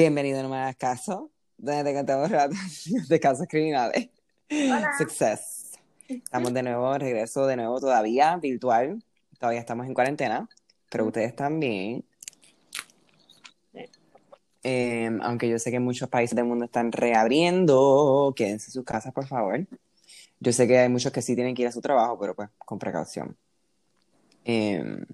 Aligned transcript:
Bienvenido 0.00 0.40
a 0.40 0.42
Nuevas 0.44 0.76
Casos, 0.76 1.24
donde 1.58 1.84
te 1.84 1.94
contamos 1.94 2.30
relatos 2.30 2.56
de 3.08 3.20
casos 3.20 3.46
criminales. 3.46 4.08
Hola. 4.50 4.92
Success. 4.96 5.72
Estamos 6.08 6.54
de 6.54 6.62
nuevo, 6.62 6.96
regreso 6.96 7.46
de 7.46 7.56
nuevo 7.56 7.78
todavía 7.78 8.34
virtual. 8.38 9.04
Todavía 9.38 9.60
estamos 9.60 9.86
en 9.86 9.92
cuarentena, 9.92 10.48
pero 10.90 11.04
ustedes 11.04 11.36
también. 11.36 12.02
Eh, 14.62 15.10
aunque 15.20 15.50
yo 15.50 15.58
sé 15.58 15.70
que 15.70 15.80
muchos 15.80 16.08
países 16.08 16.34
del 16.34 16.46
mundo 16.46 16.64
están 16.64 16.92
reabriendo, 16.92 18.32
quédense 18.34 18.68
en 18.68 18.72
sus 18.72 18.84
casas, 18.86 19.12
por 19.12 19.26
favor. 19.26 19.66
Yo 20.38 20.52
sé 20.54 20.66
que 20.66 20.78
hay 20.78 20.88
muchos 20.88 21.12
que 21.12 21.20
sí 21.20 21.34
tienen 21.34 21.54
que 21.54 21.60
ir 21.60 21.68
a 21.68 21.72
su 21.72 21.82
trabajo, 21.82 22.18
pero 22.18 22.34
pues 22.34 22.48
con 22.56 22.78
precaución. 22.78 23.36
Eh, 24.46 25.04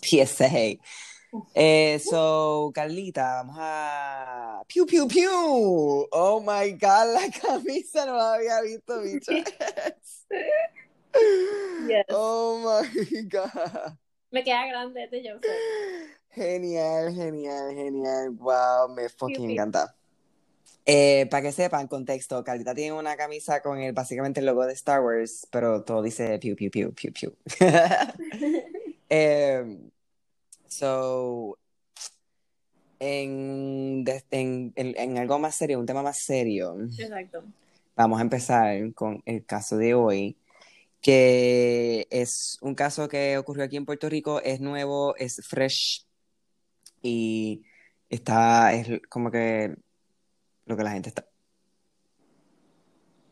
PSA. 0.00 0.78
Eh, 1.54 1.98
so, 1.98 2.70
Carlita, 2.74 3.42
vamos 3.42 3.56
a. 3.58 4.62
¡Piu, 4.66 4.86
piu, 4.86 5.06
piu! 5.06 5.30
Oh 6.12 6.40
my 6.40 6.72
god, 6.72 7.12
la 7.12 7.30
camisa 7.30 8.06
no 8.06 8.16
la 8.16 8.34
había 8.34 8.60
visto, 8.62 9.00
bicho. 9.02 9.32
Yes. 11.88 12.04
Oh 12.10 12.60
my 12.62 13.22
god. 13.24 13.96
Me 14.30 14.44
queda 14.44 14.66
grande 14.66 15.04
este 15.04 15.22
Joseph. 15.22 15.50
Genial, 16.30 17.12
genial, 17.14 17.74
genial. 17.74 18.30
Wow, 18.30 18.94
me 18.94 19.08
fucking 19.08 19.50
encanta. 19.50 19.96
Eh, 20.84 21.26
para 21.30 21.42
que 21.42 21.52
sepan, 21.52 21.88
contexto, 21.88 22.44
Carlita 22.44 22.74
tiene 22.74 22.92
una 22.92 23.16
camisa 23.16 23.60
con 23.62 23.78
el, 23.78 23.92
básicamente 23.92 24.40
el 24.40 24.46
logo 24.46 24.64
de 24.64 24.74
Star 24.74 25.02
Wars, 25.02 25.46
pero 25.50 25.82
todo 25.82 26.02
dice 26.02 26.38
piu, 26.38 26.54
piu, 26.54 26.70
piu, 26.70 26.92
piu, 26.92 27.12
piu. 27.12 27.36
Eh, 29.10 29.64
so, 30.68 31.58
en, 33.00 34.04
en- 34.30 34.72
en 34.76 35.18
algo 35.18 35.38
más 35.38 35.54
serio, 35.54 35.78
un 35.78 35.86
tema 35.86 36.02
más 36.02 36.18
serio, 36.18 36.76
Exacto. 36.98 37.44
vamos 37.96 38.18
a 38.18 38.22
empezar 38.22 38.92
con 38.94 39.22
el 39.24 39.44
caso 39.44 39.76
de 39.76 39.94
hoy, 39.94 40.36
que 41.00 42.06
es 42.10 42.58
un 42.60 42.74
caso 42.74 43.08
que 43.08 43.38
ocurrió 43.38 43.64
aquí 43.64 43.76
en 43.76 43.86
Puerto 43.86 44.08
Rico, 44.08 44.40
es 44.42 44.60
nuevo, 44.60 45.14
es 45.16 45.40
fresh 45.46 46.04
y 47.02 47.62
está, 48.10 48.72
es 48.74 49.00
como 49.08 49.30
que 49.30 49.76
lo 50.66 50.76
que 50.76 50.82
la 50.82 50.90
gente 50.90 51.08
está. 51.10 51.24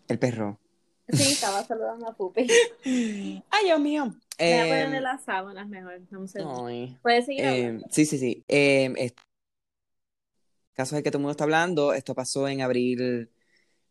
El 0.09 0.19
perro. 0.21 0.61
Sí, 1.09 1.33
estaba 1.33 1.65
saludando 1.65 2.09
a 2.09 2.15
Pupi. 2.15 2.47
Ay, 3.51 3.65
Dios 3.65 3.81
mío. 3.81 4.15
Voy 4.39 4.49
a 4.49 4.65
Eh, 4.67 4.69
ponerle 4.69 5.01
las 5.01 5.25
sábanas 5.25 5.69
mejor. 5.69 6.01
Vamos 6.11 6.35
a 6.37 6.39
ver. 6.39 6.49
ay. 6.67 6.99
Puedes 7.03 7.27
seguir 7.27 7.45
Eh, 7.45 7.81
sí, 7.91 8.05
sí, 8.07 8.19
sí. 8.19 8.45
Eh, 8.49 8.93
este 8.97 9.23
caso 10.75 10.95
del 10.95 11.03
que 11.05 11.11
todo 11.11 11.19
el 11.19 11.23
mundo 11.23 11.31
está 11.33 11.45
hablando, 11.45 11.93
esto 11.95 12.15
pasó 12.15 12.47
en 12.49 12.61
abril 12.61 13.31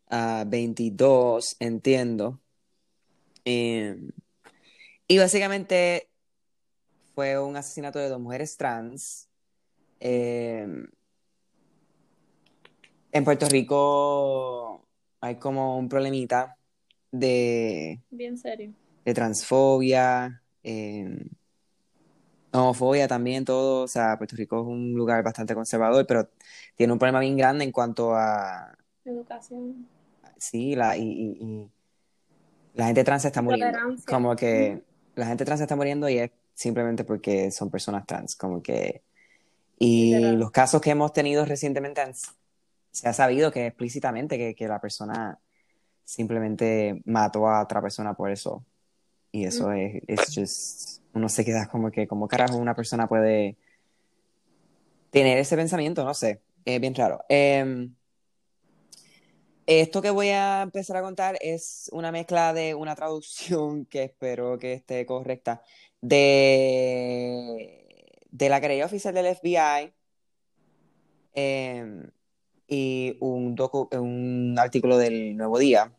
ah, 0.08 0.44
22, 0.46 1.56
entiendo. 1.58 2.40
Eh, 3.44 3.96
y 5.08 5.18
básicamente 5.18 6.08
fue 7.14 7.38
un 7.40 7.56
asesinato 7.56 7.98
de 7.98 8.08
dos 8.08 8.20
mujeres 8.20 8.56
trans. 8.56 9.28
En 13.16 13.24
Puerto 13.24 13.48
Rico 13.48 14.86
hay 15.20 15.36
como 15.36 15.78
un 15.78 15.88
problemita 15.88 16.56
de, 17.10 18.02
Bien 18.10 18.36
serio. 18.36 18.72
de 19.04 19.14
transfobia, 19.14 20.42
eh, 20.66 21.26
homofobia 22.52 23.08
también, 23.08 23.44
todo. 23.44 23.82
O 23.84 23.88
sea, 23.88 24.16
Puerto 24.18 24.36
Rico 24.36 24.60
es 24.60 24.66
un 24.66 24.94
lugar 24.94 25.22
bastante 25.22 25.54
conservador, 25.54 26.06
pero 26.06 26.28
tiene 26.74 26.92
un 26.92 26.98
problema 26.98 27.20
bien 27.20 27.36
grande 27.36 27.64
en 27.64 27.72
cuanto 27.72 28.14
a, 28.14 28.76
Educación. 29.04 29.86
sí, 30.36 30.74
la, 30.74 30.96
y, 30.96 31.02
y- 31.04 31.38
y 31.44 31.70
la 32.74 32.86
gente 32.86 33.04
trans 33.04 33.24
está 33.24 33.40
muriendo. 33.42 33.72
Tolerancia. 33.78 34.04
Como 34.06 34.34
que 34.36 34.82
la 35.14 35.26
gente 35.26 35.44
trans 35.44 35.60
está 35.60 35.76
muriendo 35.76 36.08
y 36.08 36.18
es 36.18 36.30
simplemente 36.54 37.04
porque 37.04 37.50
son 37.50 37.70
personas 37.70 38.06
trans, 38.06 38.36
como 38.36 38.62
que... 38.62 39.02
Y 39.78 40.14
Literal. 40.14 40.38
los 40.38 40.50
casos 40.50 40.80
que 40.80 40.90
hemos 40.90 41.12
tenido 41.12 41.44
recientemente 41.44 42.00
han- 42.00 42.14
se 42.90 43.08
ha 43.08 43.12
sabido 43.12 43.52
que 43.52 43.66
explícitamente 43.66 44.38
que, 44.38 44.54
que 44.54 44.66
la 44.68 44.80
persona 44.80 45.38
simplemente 46.04 47.02
mató 47.04 47.46
a 47.48 47.62
otra 47.62 47.82
persona 47.82 48.14
por 48.14 48.30
eso. 48.30 48.64
Y 49.36 49.44
eso 49.44 49.70
es, 49.70 50.02
es 50.06 50.20
just, 50.34 51.02
uno 51.12 51.28
se 51.28 51.44
queda 51.44 51.68
como 51.68 51.90
que, 51.90 52.06
¿cómo 52.08 52.26
carajo 52.26 52.56
una 52.56 52.74
persona 52.74 53.06
puede 53.06 53.58
tener 55.10 55.36
ese 55.36 55.56
pensamiento? 55.56 56.06
No 56.06 56.14
sé, 56.14 56.40
es 56.64 56.80
bien 56.80 56.94
raro. 56.94 57.22
Em, 57.28 57.94
esto 59.66 60.00
que 60.00 60.08
voy 60.08 60.28
a 60.28 60.62
empezar 60.62 60.96
a 60.96 61.02
contar 61.02 61.36
es 61.42 61.90
una 61.92 62.10
mezcla 62.12 62.54
de 62.54 62.74
una 62.74 62.96
traducción 62.96 63.84
que 63.90 64.04
espero 64.04 64.58
que 64.58 64.72
esté 64.72 65.04
correcta 65.04 65.60
de, 66.00 67.84
de 68.30 68.48
la 68.48 68.58
querella 68.62 68.86
oficial 68.86 69.12
del 69.12 69.26
FBI 69.36 69.92
em, 71.34 72.10
y 72.68 73.18
un, 73.20 73.54
docu- 73.54 73.94
un 74.00 74.58
artículo 74.58 74.96
del 74.96 75.36
Nuevo 75.36 75.58
Día. 75.58 75.92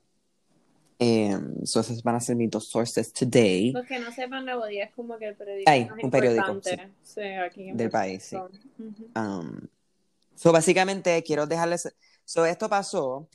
Em, 1.00 1.64
so 1.64 1.82
van 2.04 2.16
a 2.16 2.20
ser 2.20 2.36
mis 2.36 2.50
dos 2.50 2.70
sources 2.70 3.14
today 3.14 3.72
Los 3.72 3.86
que 3.86 4.00
no 4.00 4.12
sepan, 4.12 4.46
Nuevo 4.46 4.66
Día 4.66 4.86
es 4.86 4.96
como 4.96 5.18
que 5.20 5.28
el 5.28 5.36
periódico 5.36 5.70
Ay, 5.70 5.86
más 5.86 6.04
un 6.04 6.10
periódico, 6.10 6.52
importante. 6.52 6.92
Sí, 7.04 7.22
aquí 7.22 7.70
en 7.70 7.78
del 7.78 7.90
país, 7.92 8.24
sí. 8.24 8.36
Rico. 8.38 8.50
Ujú. 8.80 9.12
Um, 9.16 9.60
so 10.34 10.52
básicamente 10.52 11.22
quiero 11.24 11.46
dejarles. 11.46 11.94
So 12.26 12.46
esto 12.46 12.68
pasó. 12.68 13.30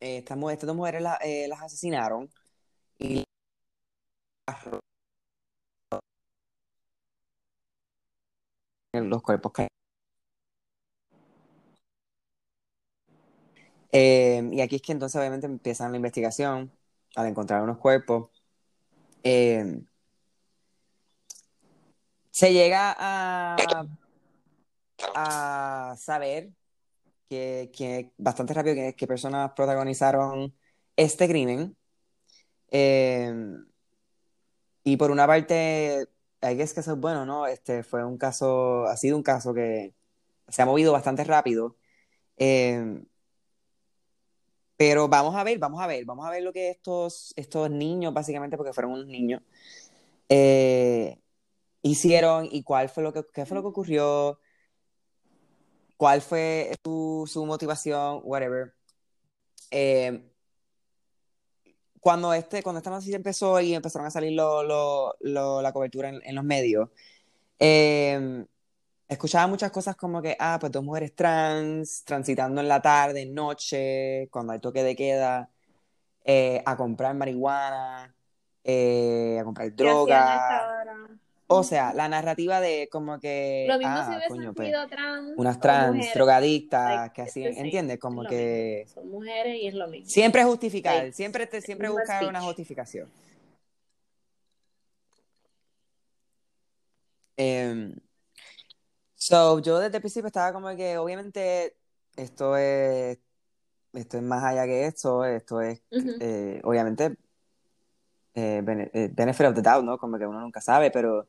eh, 0.00 0.18
estas, 0.18 0.36
mu- 0.36 0.50
estas 0.50 0.66
dos 0.66 0.74
mujeres 0.76 1.00
la- 1.02 1.18
eh, 1.22 1.46
las 1.46 1.62
asesinaron 1.62 2.28
y 2.98 3.22
los 8.94 9.22
cuerpos 9.22 9.52
cayeron. 9.52 9.81
Eh, 13.92 14.48
y 14.52 14.60
aquí 14.62 14.76
es 14.76 14.82
que 14.82 14.92
entonces 14.92 15.18
obviamente 15.18 15.46
empiezan 15.46 15.92
la 15.92 15.96
investigación 15.96 16.72
al 17.14 17.26
encontrar 17.26 17.62
unos 17.62 17.78
cuerpos. 17.78 18.30
Eh, 19.22 19.82
se 22.30 22.52
llega 22.52 22.96
a, 22.98 23.56
a 25.14 25.94
saber 25.98 26.50
que, 27.28 27.70
que 27.76 28.12
bastante 28.16 28.54
rápido 28.54 28.74
que, 28.74 28.94
que 28.94 29.06
personas 29.06 29.52
protagonizaron 29.52 30.54
este 30.96 31.28
crimen. 31.28 31.76
Eh, 32.70 33.34
y 34.84 34.96
por 34.96 35.10
una 35.10 35.26
parte, 35.26 36.08
hay 36.40 36.56
que 36.56 36.62
es 36.62 36.72
que 36.72 36.80
eso 36.80 36.92
es 36.94 36.98
bueno, 36.98 37.26
¿no? 37.26 37.46
Este 37.46 37.82
fue 37.82 38.04
un 38.04 38.16
caso, 38.18 38.86
ha 38.86 38.96
sido 38.96 39.16
un 39.16 39.22
caso 39.22 39.54
que 39.54 39.94
se 40.48 40.62
ha 40.62 40.66
movido 40.66 40.92
bastante 40.92 41.24
rápido. 41.24 41.76
Eh, 42.38 43.04
pero 44.76 45.08
vamos 45.08 45.34
a 45.36 45.44
ver, 45.44 45.58
vamos 45.58 45.80
a 45.80 45.86
ver, 45.86 46.04
vamos 46.04 46.26
a 46.26 46.30
ver 46.30 46.42
lo 46.42 46.52
que 46.52 46.70
estos, 46.70 47.32
estos 47.36 47.70
niños, 47.70 48.12
básicamente, 48.14 48.56
porque 48.56 48.72
fueron 48.72 48.92
unos 48.92 49.06
niños, 49.06 49.42
eh, 50.28 51.18
hicieron 51.82 52.48
y 52.50 52.62
cuál 52.62 52.88
fue 52.88 53.02
lo 53.02 53.12
que, 53.12 53.24
qué 53.32 53.46
fue 53.46 53.56
lo 53.56 53.62
que 53.62 53.68
ocurrió, 53.68 54.38
cuál 55.96 56.20
fue 56.22 56.72
su, 56.84 57.28
su 57.30 57.46
motivación, 57.46 58.20
whatever. 58.24 58.74
Eh, 59.70 60.28
cuando 62.00 62.34
este, 62.34 62.62
cuando 62.62 62.78
esta 62.78 62.90
noticia 62.90 63.14
empezó 63.14 63.60
y 63.60 63.74
empezaron 63.74 64.06
a 64.06 64.10
salir 64.10 64.32
lo, 64.32 65.14
la 65.20 65.72
cobertura 65.72 66.08
en, 66.08 66.20
en 66.24 66.34
los 66.34 66.44
medios, 66.44 66.90
eh, 67.60 68.44
escuchaba 69.12 69.46
muchas 69.46 69.70
cosas 69.70 69.96
como 69.96 70.20
que, 70.22 70.36
ah, 70.38 70.58
pues 70.60 70.72
dos 70.72 70.82
mujeres 70.84 71.14
trans 71.14 72.04
transitando 72.04 72.60
en 72.60 72.68
la 72.68 72.80
tarde, 72.82 73.26
noche, 73.26 74.28
cuando 74.30 74.52
hay 74.52 74.60
toque 74.60 74.82
de 74.82 74.96
queda, 74.96 75.50
eh, 76.24 76.62
a 76.66 76.76
comprar 76.76 77.14
marihuana. 77.14 78.14
eh, 78.64 79.38
a 79.40 79.44
comprar 79.44 79.74
¿Qué 79.74 79.90
hacían 79.90 80.22
a 80.22 80.34
droga. 80.84 81.08
O 81.48 81.62
sea, 81.64 81.92
la 81.94 82.08
narrativa 82.08 82.60
de 82.60 82.88
como 82.90 83.18
que, 83.20 83.66
Lo 83.68 83.76
mismo 83.78 83.94
si 83.96 84.00
ah, 84.00 84.08
hubiesen 84.16 84.28
coño, 84.28 84.54
pues, 84.54 84.72
trans 84.88 85.32
unas 85.36 85.60
trans, 85.60 85.96
mujeres. 85.96 86.14
drogadictas, 86.14 86.88
Like, 87.02 87.14
que 87.14 87.22
it's 87.22 87.30
así. 87.30 87.44
¿entiendes? 87.44 87.94
Es 87.96 88.00
Como 88.00 88.24
que 88.24 88.84
mismo. 88.86 89.02
Son 89.02 89.10
mujeres 89.10 89.56
y 89.60 89.66
es 89.66 89.74
lo 89.74 89.88
mismo. 89.88 90.08
siempre 90.08 90.44
justificar, 90.44 91.12
siempre, 91.12 91.46
te, 91.46 91.60
siempre 91.60 91.88
buscar 91.90 92.24
una 92.26 92.40
justificación. 92.40 93.10
Em, 97.36 97.96
so, 99.22 99.60
yo 99.60 99.78
desde 99.78 99.96
el 99.98 100.02
principio 100.02 100.26
estaba 100.26 100.52
como 100.52 100.74
que, 100.74 100.98
obviamente, 100.98 101.76
esto 102.16 102.56
es, 102.56 103.18
esto 103.92 104.16
es 104.16 104.22
más 104.22 104.42
allá 104.42 104.64
que 104.64 104.86
esto, 104.86 105.24
esto 105.24 105.60
es, 105.60 105.80
eh, 105.90 106.60
obviamente, 106.64 107.16
eh, 108.34 108.62
eh, 108.94 109.10
benefit 109.12 109.46
of 109.46 109.54
the 109.54 109.62
doubt, 109.62 109.84
¿no? 109.84 109.96
Como 109.96 110.18
que 110.18 110.26
uno 110.26 110.40
nunca 110.40 110.60
sabe, 110.60 110.90
pero 110.90 111.28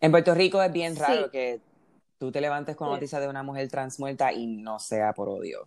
en 0.00 0.10
Puerto 0.10 0.34
Rico 0.34 0.62
es 0.62 0.70
bien 0.70 0.96
raro 0.96 1.24
Sí. 1.24 1.30
que 1.30 1.60
tú 2.18 2.30
te 2.30 2.42
levantes 2.42 2.76
con 2.76 2.88
Sí. 2.88 2.94
noticia 2.94 3.20
de 3.20 3.28
una 3.28 3.42
mujer 3.42 3.68
trans 3.70 3.98
muerta 3.98 4.30
y 4.32 4.46
no 4.46 4.78
sea 4.78 5.14
por 5.14 5.30
odio. 5.30 5.66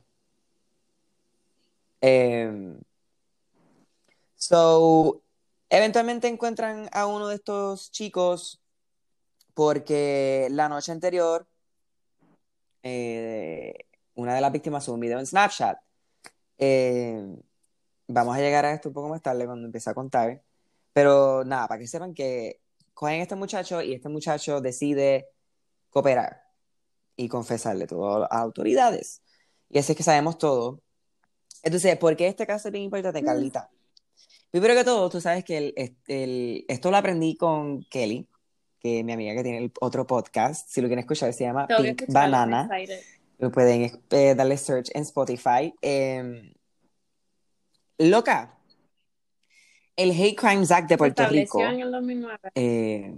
Em, 2.02 2.80
so, 4.36 5.24
eventualmente 5.70 6.28
encuentran 6.28 6.88
a 6.92 7.08
uno 7.08 7.28
de 7.30 7.36
estos 7.36 7.92
chicos 7.92 8.62
porque 9.58 10.50
la 10.52 10.70
noche 10.70 10.92
anterior 10.92 11.48
eh, 12.84 13.74
una 14.14 14.36
de 14.36 14.42
las 14.42 14.52
víctimas 14.52 14.84
subió 14.84 14.94
un 14.94 15.00
video 15.00 15.18
en 15.18 15.26
Snapchat. 15.26 15.80
Eh, 16.60 17.26
vamos 18.08 18.38
a 18.38 18.40
llegar 18.40 18.66
a 18.66 18.74
esto 18.74 18.90
un 18.90 18.94
poco 18.94 19.10
más 19.10 19.24
tarde 19.24 19.48
cuando 19.48 19.66
empiece 19.66 19.90
a 19.90 19.96
contar. 19.96 20.44
Pero 20.94 21.44
nada, 21.44 21.68
para 21.68 21.80
que 21.80 21.88
sepan 21.88 22.14
que 22.14 22.62
cogen 22.94 23.20
a 23.20 23.24
este 23.24 23.34
muchacho 23.36 23.82
y 23.82 23.94
este 23.96 24.10
muchacho 24.10 24.62
decide 24.62 25.28
cooperar 25.90 26.44
y 27.16 27.28
confesarle 27.28 27.88
todo 27.88 28.16
a 28.16 28.20
las 28.20 28.32
autoridades. 28.34 29.24
Y 29.70 29.80
así 29.80 29.94
es 29.94 29.98
que 29.98 30.04
sabemos 30.04 30.38
todo. 30.38 30.84
Entonces, 31.64 31.98
¿por 31.98 32.16
qué 32.16 32.28
este 32.28 32.46
caso 32.46 32.68
es 32.68 32.72
bien 32.72 32.84
importante, 32.84 33.24
Mm. 33.24 33.26
Carlita? 33.26 33.72
Primero 34.52 34.76
que 34.76 34.84
todo, 34.84 35.10
tú 35.10 35.20
sabes 35.20 35.44
que 35.44 35.58
el, 35.58 35.96
el- 36.08 36.64
esto 36.68 36.92
lo 36.92 36.98
aprendí 36.98 37.36
con 37.36 37.82
Kelly, 37.90 38.28
que 38.80 39.04
mi 39.04 39.14
amiga 39.14 39.34
que 39.34 39.44
tiene 39.44 39.58
el 39.60 39.72
otro 39.82 40.06
podcast. 40.06 40.70
Si 40.70 40.82
lo 40.82 40.88
quieren 40.88 41.04
escuchar, 41.04 41.34
se 41.34 41.44
llama 41.44 41.68
Pink 41.68 42.04
Banana. 42.10 42.70
excited. 42.72 43.02
Pueden 43.52 44.02
eh, 44.10 44.36
darle 44.36 44.58
search 44.58 44.90
en 44.96 45.04
Spotify. 45.04 45.74
Eh, 45.82 46.54
loca, 48.00 48.58
el 49.96 50.12
Hate 50.12 50.36
Crimes 50.36 50.72
Act 50.72 50.90
de 50.90 50.98
Puerto 50.98 51.28
Rico, 51.28 51.62
en 51.64 51.80
el 51.80 51.92
2009. 51.92 52.40
eh, 52.56 53.16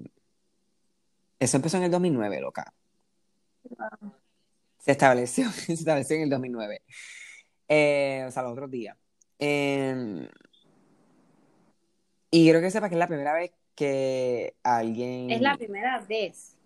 eso 1.39 1.57
empezó 1.57 1.77
en 1.77 1.83
el 1.83 1.91
2009, 1.91 2.41
loca. 2.41 2.73
Se 4.77 4.91
estableció, 4.91 5.49
se 5.51 5.73
estableció 5.73 6.15
en 6.17 6.23
el 6.23 6.29
2009. 6.29 6.81
Eh, 7.67 8.25
o 8.27 8.31
sea, 8.31 8.43
los 8.43 8.53
otros 8.53 8.71
días. 8.71 8.97
Eh, 9.39 10.27
y 12.31 12.43
quiero 12.43 12.61
que 12.61 12.71
sepa 12.71 12.89
que 12.89 12.95
es 12.95 12.99
la 12.99 13.07
primera 13.07 13.33
vez 13.33 13.51
que 13.79 14.55
alguien 14.61 15.31
Es 15.31 15.39
la 15.39 15.55
primera 15.55 16.01
vez. 16.01 16.57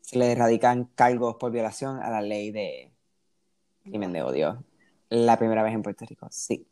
se 0.00 0.18
le 0.18 0.34
radican 0.34 0.84
cargos 0.94 1.36
por 1.36 1.52
violación 1.52 1.98
a 1.98 2.08
la 2.08 2.22
ley 2.22 2.50
de 2.50 2.90
crimen 3.84 4.14
de 4.14 4.22
odio. 4.22 4.64
La 5.10 5.36
primera 5.36 5.62
vez 5.62 5.74
en 5.74 5.82
Puerto 5.82 6.06
Rico, 6.06 6.26
sí. 6.30 6.66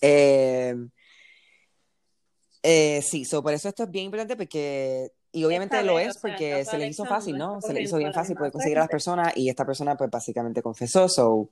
Eh, 0.00 0.74
eh, 2.64 3.00
sí, 3.02 3.24
so, 3.24 3.44
por 3.44 3.52
eso 3.52 3.68
esto 3.68 3.84
es 3.84 3.90
bien 3.92 4.06
importante 4.06 4.36
porque, 4.36 5.12
y 5.30 5.44
obviamente 5.44 5.76
Esta 5.76 5.86
lo 5.86 6.00
es 6.00 6.18
porque 6.18 6.64
se 6.64 6.76
le 6.76 6.88
hizo 6.88 7.04
fácil, 7.04 7.38
no 7.38 7.60
Se 7.60 7.72
le 7.72 7.82
hizo 7.82 7.96
bien 7.96 8.12
fácil 8.12 8.36
poder 8.36 8.50
conseguir 8.50 8.78
a 8.78 8.80
las 8.80 8.90
personas 8.90 9.36
y 9.36 9.48
esta 9.48 9.64
persona 9.64 9.96
pues 9.96 10.10
básicamente 10.10 10.62
confesó, 10.62 11.08
so, 11.08 11.48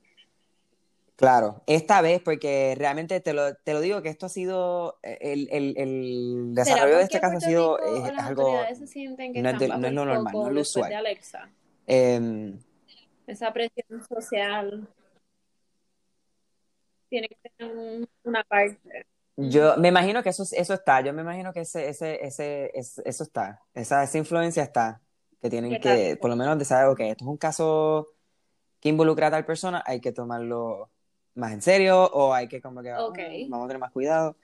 claro, 1.19 1.63
esta 1.67 2.01
vez 2.01 2.23
porque 2.23 2.75
realmente 2.79 3.21
te 3.21 3.33
lo, 3.35 3.55
te 3.57 3.73
lo 3.75 3.81
digo 3.81 4.01
que 4.01 4.09
esto 4.09 4.27
ha 4.27 4.29
sido, 4.31 4.99
el, 5.03 5.49
el, 5.51 5.75
el 5.77 6.53
¿Será 6.55 6.65
desarrollo 6.65 6.97
de 6.97 7.03
este 7.03 7.21
caso 7.21 7.37
ha 7.37 7.41
sido 7.41 7.77
Rico 7.77 7.89
eh, 7.89 8.09
es 8.09 8.15
las 8.15 8.27
algo, 8.27 8.65
se 8.79 8.87
sienten 8.87 9.33
que 9.35 9.43
no 9.43 9.51
es, 9.51 9.59
de- 9.59 9.69
no 9.69 9.75
es 9.75 9.81
lo 9.83 9.89
el 9.89 9.95
normal, 9.95 10.33
no 10.33 10.47
es 10.47 10.53
lo 10.55 10.59
después 10.61 10.89
de 10.89 10.95
usual. 10.95 10.95
Alexa? 10.95 11.51
Em, 11.87 12.59
Esa 13.27 13.53
presión 13.53 14.03
social 14.09 14.89
tiene 17.09 17.29
que 17.29 17.37
tener 17.57 17.77
un- 17.77 18.09
una 18.25 18.45
parte. 18.45 19.07
Yo 19.37 19.77
me 19.77 19.89
imagino 19.89 20.23
que 20.23 20.31
eso, 20.31 20.45
eso 20.51 20.75
está, 20.75 21.01
yo 21.01 21.13
me 21.13 21.23
imagino 21.23 21.53
que 21.53 21.61
ese, 21.61 21.89
ese, 21.89 22.25
ese, 22.25 22.71
es- 22.75 22.99
eso 23.05 23.23
está, 23.25 23.63
esa, 23.75 24.03
esa 24.03 24.19
influencia 24.19 24.63
está, 24.63 25.01
que 25.41 25.49
tienen 25.51 25.81
Que 25.81 26.17
por 26.21 26.31
lo 26.31 26.37
menos 26.37 26.59
de 26.59 26.65
saber, 26.65 26.89
ok, 26.89 27.01
esto 27.01 27.25
es 27.25 27.29
un 27.29 27.37
caso 27.37 28.09
que 28.81 28.89
involucra 28.89 29.29
a 29.29 29.31
tal 29.31 29.45
persona, 29.45 29.83
hay 29.87 30.01
que 30.01 30.13
tomarlo 30.13 30.91
más 31.39 31.53
en 31.53 31.63
serio 31.63 32.05
o 32.05 32.33
hay 32.35 32.49
que 32.49 32.61
como 32.61 32.83
que, 32.83 32.91
ah, 32.91 33.05
Ok. 33.05 33.19
vamos 33.49 33.65
a 33.65 33.69
tener 33.69 33.81
más 33.81 33.93
cuidado. 33.93 34.37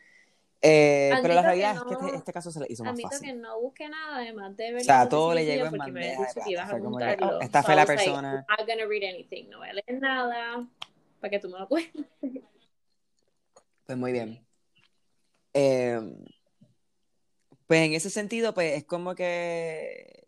Eh, 0.67 1.11
pero 1.21 1.35
la 1.35 1.43
realidad 1.43 1.75
es 1.77 1.83
que 1.83 1.93
este, 1.93 2.05
no- 2.07 2.15
este 2.15 2.33
caso 2.33 2.51
se 2.51 2.61
le 2.61 2.67
hizo 2.71 2.83
más 2.85 2.99
fácil. 2.99 3.29
que 3.29 3.35
no 3.35 3.61
busqué 3.61 3.87
nada 3.89 4.17
además 4.17 4.57
de 4.57 4.73
ver 4.73 4.81
O 4.81 4.85
sea, 4.85 5.07
todo 5.09 5.35
le 5.35 5.45
llegó 5.45 5.67
en 5.67 5.73
bandeja 5.77 6.23
de 6.23 6.43
que 6.43 6.51
ibas 6.51 6.63
plata. 6.63 6.63
a 6.63 6.67
Fue 6.71 6.81
como 6.81 6.97
que, 6.97 7.05
apuntarlo. 7.05 7.39
oh, 7.39 7.41
esta 7.43 7.61
So 7.61 7.67
fue 7.67 7.75
la 7.77 7.83
was 7.83 7.89
like, 7.91 8.03
persona. 8.05 8.47
I'm 8.49 8.67
gonna 8.67 8.87
read 8.89 9.03
anything. 9.07 9.51
No 9.51 9.59
voy 9.59 9.69
a 9.69 9.73
leer 9.75 10.01
nada 10.01 10.67
para 11.21 11.31
que 11.31 11.39
tú 11.39 11.49
me 11.51 11.59
lo 11.59 11.69
cuentes. 11.69 12.07
Pues 13.87 13.99
muy 13.99 14.13
bien. 14.13 14.43
Eh, 15.53 16.01
pues 17.67 17.81
en 17.87 17.93
ese 17.93 18.09
sentido, 18.09 18.55
pues 18.55 18.79
es 18.79 18.85
como 18.85 19.15
que 19.15 20.24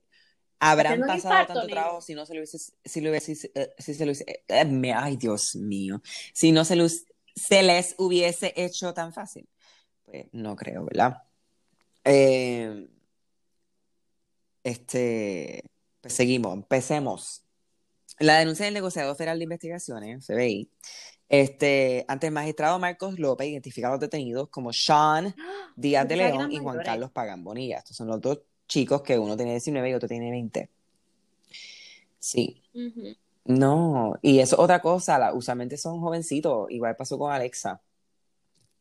habrán 0.61 1.01
pasado 1.01 1.17
infarto, 1.17 1.53
tanto 1.55 1.69
trabajo 1.69 2.01
si 2.01 2.15
no 2.15 2.25
se 2.27 2.35
lo 2.35 2.41
hubiese, 2.41 2.59
si 2.85 3.01
lo 3.01 3.11
hubiese, 3.11 3.51
eh, 3.55 3.75
si 3.79 3.95
se 3.95 4.07
lo 4.07 4.13
hubiese- 4.13 4.43
eh, 4.49 4.93
ay 4.95 5.17
Dios 5.17 5.55
mío, 5.57 6.01
si 6.33 6.53
no 6.53 6.65
se, 6.65 6.77
los- 6.77 7.05
se 7.35 7.63
les 7.63 7.95
hubiese 7.99 8.53
hecho 8.57 8.95
tan 8.95 9.13
fácil. 9.13 9.49
Pues 10.05 10.27
no 10.33 10.57
creo, 10.57 10.85
¿verdad? 10.85 11.23
Eh, 12.05 12.89
este, 14.65 15.63
pues 16.01 16.15
seguimos, 16.15 16.55
empecemos. 16.55 17.43
La 18.19 18.39
denuncia 18.39 18.65
del 18.65 18.75
negociador 18.75 19.15
federal 19.17 19.39
de 19.39 19.45
investigaciones, 19.45 20.25
FBI, 20.25 20.71
este, 21.29 22.05
ante 22.09 22.29
el 22.29 22.33
magistrado 22.33 22.79
Marcos 22.79 23.19
López 23.19 23.49
identifica 23.49 23.89
a 23.89 23.91
los 23.93 24.01
detenidos 24.01 24.49
como 24.49 24.73
Sean 24.73 25.35
Díaz 25.77 26.09
de 26.09 26.17
León 26.17 26.51
y 26.51 26.57
Juan 26.57 26.77
mayores. 26.77 26.87
Carlos 26.87 27.11
Pagán 27.11 27.45
Bonilla. 27.45 27.79
Estos 27.79 27.97
son 27.97 28.09
los 28.09 28.21
dos 28.21 28.41
chicos 28.69 29.03
que 29.03 29.19
uno 29.19 29.37
tiene 29.37 29.53
19 29.53 29.91
y 29.91 29.95
otro 29.95 30.09
tiene 30.09 30.31
20. 30.31 30.71
Sí. 32.19 32.63
No, 33.45 34.19
y 34.23 34.41
eso 34.41 34.57
es 34.57 34.61
otra 34.61 34.81
cosa, 34.81 35.19
la- 35.19 35.33
usualmente 35.33 35.77
son 35.77 36.01
jovencitos, 36.01 36.71
igual 36.71 36.97
pasó 36.97 37.19
con 37.19 37.33
Alexa. 37.33 37.81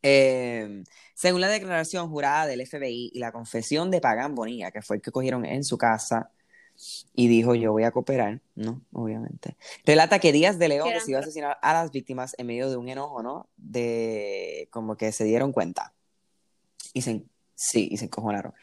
Eh, 0.02 0.84
según 1.14 1.42
la 1.42 1.50
declaración 1.50 2.10
jurada 2.10 2.46
del 2.46 2.62
FBI 2.62 3.12
y 3.14 3.20
la 3.20 3.32
confesión 3.32 3.90
de 3.92 4.02
Pagán 4.02 4.36
Bonilla, 4.36 4.72
que 4.72 4.82
fue 4.82 4.98
el 4.98 5.02
que 5.02 5.12
cogieron 5.12 5.46
en 5.46 5.64
su 5.64 5.78
casa 5.78 6.32
y 7.14 7.28
dijo 7.28 7.56
yo 7.56 7.72
voy 7.72 7.84
a 7.84 7.92
cooperar, 7.92 8.42
¿no? 8.56 8.82
Obviamente. 8.92 9.56
Relata 9.86 10.20
que 10.20 10.32
Díaz 10.32 10.60
de 10.60 10.68
León 10.68 10.90
decidió 10.94 11.20
asesinar 11.20 11.58
a 11.62 11.74
las 11.74 11.92
víctimas 11.92 12.36
en 12.38 12.48
medio 12.48 12.70
de 12.70 12.78
un 12.78 12.90
enojo, 12.90 13.24
¿no? 13.24 13.48
De 13.58 14.68
como 14.72 14.98
que 14.98 15.12
se 15.12 15.24
dieron 15.24 15.52
cuenta. 15.54 15.94
Y 16.94 17.02
se, 17.02 17.24
sí, 17.56 17.88
y 17.92 17.98
se 17.98 18.06
encojonaron. 18.06 18.54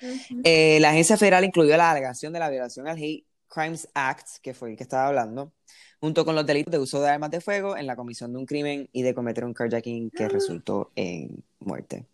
Eh, 0.44 0.78
la 0.80 0.90
agencia 0.90 1.16
federal 1.16 1.44
incluyó 1.44 1.76
la 1.76 1.90
alegación 1.90 2.32
de 2.32 2.38
la 2.38 2.50
violación 2.50 2.86
al 2.88 2.96
Hate 2.96 3.24
Crimes 3.48 3.88
Act, 3.94 4.26
que 4.42 4.54
fue 4.54 4.70
el 4.70 4.76
que 4.76 4.82
estaba 4.82 5.08
hablando, 5.08 5.52
junto 6.00 6.24
con 6.24 6.34
los 6.34 6.46
delitos 6.46 6.72
de 6.72 6.78
uso 6.78 7.00
de 7.00 7.08
armas 7.10 7.30
de 7.30 7.40
fuego 7.40 7.76
en 7.76 7.86
la 7.86 7.96
comisión 7.96 8.32
de 8.32 8.38
un 8.38 8.46
crimen 8.46 8.88
y 8.92 9.02
de 9.02 9.14
cometer 9.14 9.44
un 9.44 9.54
carjacking 9.54 10.10
que 10.10 10.28
resultó 10.28 10.90
en 10.94 11.42
muerte. 11.60 12.06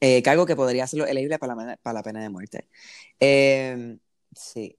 Eh, 0.00 0.22
cargo 0.22 0.44
que 0.44 0.56
podría 0.56 0.84
hacerlo 0.84 1.06
elegible 1.06 1.38
para 1.38 1.54
la, 1.54 1.60
pena- 1.60 1.78
para 1.82 1.94
la 1.94 2.02
pena 2.02 2.20
de 2.22 2.28
muerte. 2.28 2.68
Eh, 3.20 3.96
sí. 4.34 4.76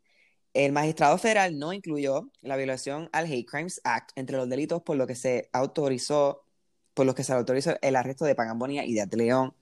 El 0.53 0.71
magistrado 0.71 1.17
federal 1.17 1.57
no 1.59 1.73
incluyó 1.73 2.29
la 2.41 2.55
violación 2.55 3.09
al 3.11 3.25
Hate 3.25 3.45
Crimes 3.45 3.79
Act 3.83 4.11
entre 4.15 4.37
los 4.37 4.49
delitos 4.49 4.81
por 4.81 4.97
lo 4.97 5.05
que 5.05 5.15
se 5.15 5.49
autorizó, 5.53 6.43
por 6.93 7.05
los 7.05 7.13
que 7.13 7.23
se 7.23 7.33
autorizó 7.33 7.75
el 7.81 7.95
arresto 7.95 8.25
de 8.25 8.35
Bonilla 8.55 8.83
y 8.83 8.93
de 8.93 9.05
de 9.05 9.17
León, 9.17 9.53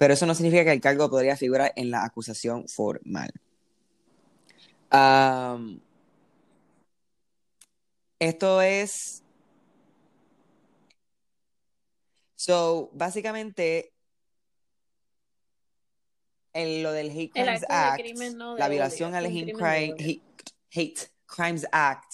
pero 0.00 0.14
eso 0.14 0.24
no 0.24 0.34
significa 0.34 0.64
que 0.64 0.72
el 0.72 0.80
cargo 0.80 1.10
podría 1.10 1.36
figurar 1.36 1.74
en 1.76 1.90
la 1.90 2.04
acusación 2.04 2.66
formal. 2.68 3.30
Esto 8.18 8.62
es. 8.62 9.22
So, 12.34 12.88
básicamente, 12.94 13.92
en 16.54 16.82
lo 16.82 16.92
del 16.92 17.10
Hate 17.10 17.32
Crimes 17.32 17.66
Act, 17.68 18.00
crimen 18.00 18.38
no 18.38 18.54
de 18.54 18.60
la 18.60 18.68
violación 18.70 19.14
al 19.14 19.26
Hate, 19.26 19.52
Crime-. 19.52 19.94
Hate- 19.98 20.22
Hate 20.72 21.10
Crimes 21.26 21.66
Act, 21.72 22.10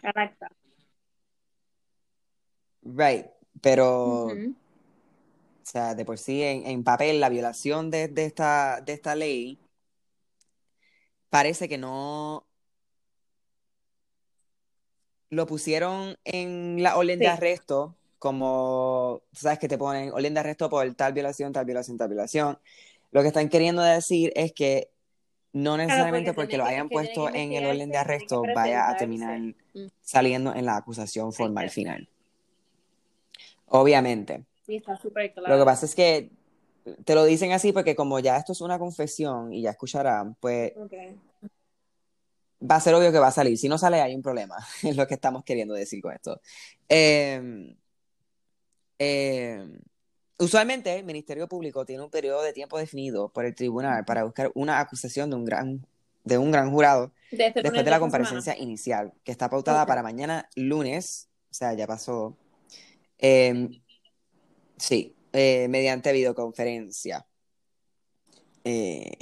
Correcto. 0.00 0.46
right, 2.84 3.26
pero. 3.60 4.28
Sea, 5.74 5.94
de 5.94 6.04
por 6.04 6.18
sí 6.18 6.42
en, 6.42 6.66
en 6.66 6.84
papel 6.84 7.20
la 7.20 7.28
violación 7.28 7.90
de, 7.90 8.08
de 8.08 8.24
esta, 8.26 8.80
de 8.80 8.92
esta 8.92 9.14
ley 9.14 9.58
parece 11.30 11.68
que 11.68 11.78
no 11.78 12.46
lo 15.30 15.46
pusieron 15.46 16.16
en 16.24 16.80
la 16.80 16.96
orden 16.96 17.18
de 17.18 17.26
arresto, 17.26 17.96
como, 18.20 19.22
sabes 19.32 19.58
que 19.58 19.66
te 19.66 19.76
ponen 19.76 20.12
orden 20.12 20.32
de 20.32 20.40
arresto 20.40 20.70
por 20.70 20.94
tal 20.94 21.12
violación, 21.12 21.52
tal 21.52 21.64
violación, 21.64 21.98
tal 21.98 22.08
violación. 22.08 22.58
Lo 23.10 23.22
que 23.22 23.28
están 23.28 23.48
queriendo 23.48 23.82
decir 23.82 24.32
es 24.36 24.52
que 24.52 24.90
no 25.52 25.76
necesariamente 25.76 26.32
porque 26.34 26.34
porque 26.34 26.48
tiene 26.50 26.64
lo 26.64 26.70
hayan 26.70 26.88
puesto 26.88 27.28
en 27.34 27.52
el 27.52 27.66
orden 27.66 27.90
de 27.90 27.98
arresto 27.98 28.42
vaya 28.54 28.88
a 28.88 28.96
terminar 28.96 29.40
Mm. 29.74 29.86
saliendo 30.00 30.54
en 30.54 30.66
la 30.66 30.76
acusación 30.76 31.32
formal 31.32 31.68
final. 31.68 32.08
Obviamente. 33.66 34.44
Sí, 34.66 34.76
está 34.76 34.96
súper 34.96 35.32
Lo 35.36 35.42
claro. 35.42 35.58
que 35.58 35.64
pasa 35.64 35.86
es 35.86 35.94
que 35.94 36.30
te 37.04 37.14
lo 37.14 37.24
dicen 37.24 37.52
así 37.52 37.72
porque 37.72 37.94
como 37.94 38.18
ya 38.18 38.36
esto 38.36 38.52
es 38.52 38.60
una 38.60 38.78
confesión 38.78 39.52
y 39.52 39.62
ya 39.62 39.70
escucharán, 39.70 40.34
pues 40.36 40.72
va 42.70 42.76
a 42.76 42.80
ser 42.80 42.94
obvio 42.94 43.12
que 43.12 43.18
va 43.18 43.28
a 43.28 43.32
salir. 43.32 43.58
Si 43.58 43.68
no 43.68 43.78
sale, 43.78 44.00
hay 44.00 44.14
un 44.14 44.22
problema. 44.22 44.56
Es 44.82 44.96
lo 44.96 45.06
que 45.06 45.14
estamos 45.14 45.44
queriendo 45.44 45.74
decir 45.74 46.00
con 46.02 46.12
esto. 46.12 46.40
Eh, 46.88 47.74
eh, 48.98 49.66
usualmente, 50.38 50.98
el 50.98 51.04
Ministerio 51.04 51.48
Público 51.48 51.84
tiene 51.84 52.02
un 52.02 52.10
periodo 52.10 52.42
de 52.42 52.52
tiempo 52.52 52.78
definido 52.78 53.28
por 53.28 53.44
el 53.44 53.54
tribunal 53.54 54.04
para 54.04 54.24
buscar 54.24 54.50
una 54.54 54.80
acusación 54.80 55.30
de 55.30 55.36
un 55.36 55.44
gran, 55.44 55.86
de 56.24 56.38
un 56.38 56.50
gran 56.50 56.70
jurado 56.70 57.12
este 57.30 57.62
después 57.62 57.84
de 57.84 57.90
la 57.90 58.00
comparecencia 58.00 58.52
semana. 58.52 58.62
inicial, 58.62 59.12
que 59.24 59.32
está 59.32 59.50
pautada 59.50 59.84
para 59.86 60.02
mañana 60.02 60.48
lunes, 60.54 61.28
o 61.50 61.54
sea, 61.54 61.74
ya 61.74 61.86
pasó. 61.86 62.36
Eh, 63.18 63.82
sí, 64.76 65.14
eh, 65.32 65.66
mediante 65.68 66.12
videoconferencia. 66.12 67.26
Eh, 68.64 69.12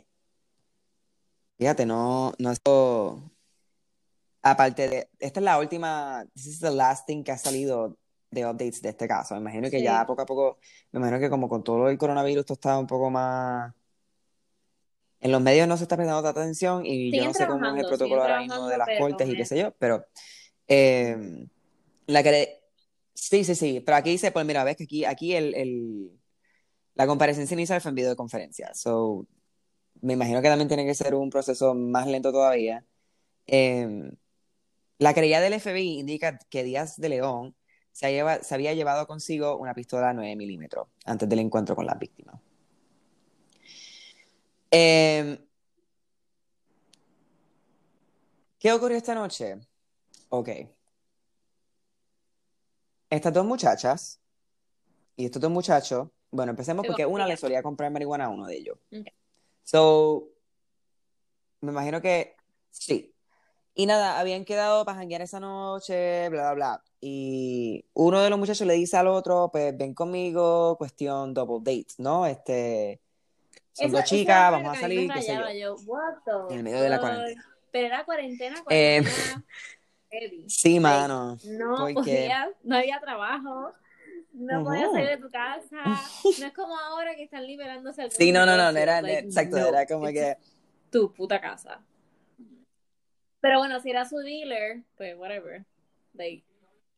fíjate, 1.59 1.87
no, 1.87 2.33
no 2.39 2.51
esto. 2.51 3.31
Aparte 4.43 4.89
de, 4.89 5.09
esta 5.21 5.41
es 5.41 5.45
la 5.45 5.59
última, 5.59 6.25
this 6.35 6.47
is 6.47 6.61
the 6.61 6.71
last 6.71 7.07
thing 7.07 7.23
que 7.23 7.33
ha 7.33 7.39
salido 7.39 7.97
de 8.31 8.45
updates 8.45 8.83
de 8.83 8.89
este 8.89 9.07
caso. 9.07 9.35
Me 9.35 9.41
imagino 9.41 9.71
que 9.71 9.79
Sí. 9.79 9.85
ya 9.85 10.05
poco 10.07 10.23
a 10.23 10.27
poco, 10.27 10.59
me 10.91 10.99
imagino 10.99 11.21
que 11.21 11.31
como 11.31 11.49
con 11.49 11.63
todo 11.63 11.89
el 11.89 11.99
coronavirus, 11.99 12.41
esto 12.41 12.55
está 12.55 12.79
un 12.79 12.87
poco 12.87 13.11
más. 13.11 13.73
En 15.21 15.31
los 15.31 15.41
medios 15.41 15.69
no 15.69 15.77
se 15.77 15.85
está 15.85 15.97
prestando 15.97 16.23
tanta 16.23 16.41
atención 16.41 16.85
y 16.85 17.17
yo 17.17 17.25
no 17.25 17.33
sé 17.33 17.47
cómo 17.47 17.65
es 17.65 17.81
el 17.81 17.87
protocolo 17.87 18.23
ahora 18.23 18.41
mismo 18.41 18.67
de 18.67 18.79
las 18.79 18.89
cortes 18.99 19.29
y 19.29 19.37
qué 19.37 19.45
sé 19.45 19.59
yo, 19.61 19.73
pero 19.79 20.05
eh, 20.67 21.47
la 22.07 22.23
que 22.25 22.62
sí, 23.15 23.45
sí, 23.45 23.55
sí, 23.55 23.81
pero 23.85 23.97
aquí 23.97 24.11
dice, 24.11 24.33
pues 24.33 24.45
mira, 24.47 24.65
ves 24.65 24.77
que 24.77 24.85
aquí, 24.85 25.05
aquí 25.05 25.35
el, 25.35 25.55
el- 25.55 26.19
la 26.95 27.07
comparecencia 27.07 27.55
inicial 27.55 27.81
fue 27.81 27.89
en 27.91 27.95
videoconferencia, 27.97 28.75
so 28.75 29.27
me 30.03 30.13
imagino 30.15 30.43
que 30.43 30.49
también 30.49 30.69
tiene 30.69 30.85
que 30.85 30.95
ser 30.95 31.15
un 31.15 31.31
proceso 31.31 31.75
más 31.75 32.07
lento 32.07 32.33
todavía. 32.33 32.85
Eh, 33.47 34.13
la 34.99 35.15
querella 35.15 35.41
del 35.41 35.55
FBI 35.55 36.01
indica 36.01 36.39
que 36.51 36.65
Díaz 36.65 36.97
de 36.97 37.09
León 37.09 37.57
se, 37.93 38.11
lleva- 38.13 38.43
se 38.43 38.55
había 38.55 38.75
llevado 38.75 39.07
consigo 39.07 39.57
una 39.57 39.75
pistola 39.75 40.13
9 40.13 40.37
milímetros 40.37 40.89
antes 41.05 41.29
del 41.29 41.39
encuentro 41.41 41.75
con 41.77 41.87
las 41.87 41.99
víctimas. 41.99 42.37
Eh, 44.71 45.39
¿qué 48.59 48.73
ocurrió 48.73 48.97
esta 48.97 49.15
noche? 49.15 49.59
Ok. 50.31 50.49
Estas 53.13 53.35
dos 53.35 53.45
muchachas 53.45 54.21
y 55.17 55.27
estos 55.27 55.43
dos 55.43 55.51
muchachos, 55.51 56.09
bueno, 56.31 56.49
empecemos 56.51 56.87
porque 56.87 57.05
una 57.05 57.27
le 57.27 57.37
solía 57.37 57.63
comprar 57.63 57.91
marihuana 57.91 58.25
a 58.25 58.29
uno 58.31 58.47
de 58.47 58.57
ellos. 58.57 58.79
Ok. 58.91 59.07
So, 59.65 60.31
me 61.61 61.73
imagino 61.73 62.01
que 62.01 62.37
sí. 62.71 63.15
Y 63.75 63.85
nada, 63.85 64.19
habían 64.19 64.47
quedado 64.47 64.87
para 64.87 64.97
janguear 64.97 65.21
esa 65.21 65.41
noche, 65.41 66.31
bla, 66.31 66.55
bla, 66.55 66.55
bla. 66.55 66.85
Y 67.03 67.85
uno 67.93 68.23
de 68.23 68.31
los 68.31 68.39
muchachos 68.39 68.67
le 68.67 68.73
dice 68.75 68.97
al 68.97 69.09
otro, 69.09 69.51
pues 69.53 69.77
ven 69.77 69.93
conmigo, 69.93 70.79
cuestión 70.79 71.35
double 71.35 71.59
date, 71.59 71.93
¿no? 71.99 72.25
Este, 72.25 72.99
son 73.75 73.89
Eso- 73.89 73.97
dos 73.99 74.05
chicas, 74.07 74.53
vamos 74.53 74.75
a 74.75 74.81
salir, 74.81 75.13
qué 75.13 75.21
sé 75.21 75.35
yo. 75.35 75.77
Yo, 75.77 76.49
En 76.49 76.57
el 76.59 76.63
medio 76.65 76.81
de 76.81 76.89
la 76.89 76.99
cuarentena. 76.99 77.45
Pero 77.71 77.87
era 77.89 78.05
cuarentena, 78.07 78.57
Eh, 78.71 79.03
cuarentena. 79.03 79.45
heavy. 80.13 80.45
Sí, 80.49 80.79
mano, 80.79 81.37
no 81.45 81.77
porque 81.77 81.95
podías, 81.95 82.49
no 82.63 82.77
había 82.77 83.01
trabajo, 83.01 83.73
no 84.33 84.63
podías 84.63 84.85
Ujú. 84.89 84.93
salir 84.95 85.09
de 85.11 85.17
tu 85.17 85.31
casa. 85.31 85.85
No 86.39 86.47
es 86.47 86.53
como 86.55 86.79
ahora 86.79 87.15
que 87.17 87.25
están 87.25 87.47
liberándose 87.47 88.03
algunos 88.03 88.17
Sí, 88.17 88.33
no, 88.33 88.47
no, 88.47 88.57
no, 88.57 88.71
no 88.73 88.79
era, 88.79 89.03
Like, 89.03 89.27
exacto, 89.27 89.57
no, 89.59 89.67
era 89.67 89.87
como 89.87 90.07
que, 90.07 90.37
tu 90.91 91.13
puta 91.13 91.41
casa. 91.41 91.81
Pero 93.41 93.59
bueno, 93.59 93.81
si 93.81 93.91
era 93.91 94.05
su 94.05 94.19
dealer, 94.19 94.83
pues 94.97 95.17
whatever. 95.17 95.65
Like, 96.15 96.45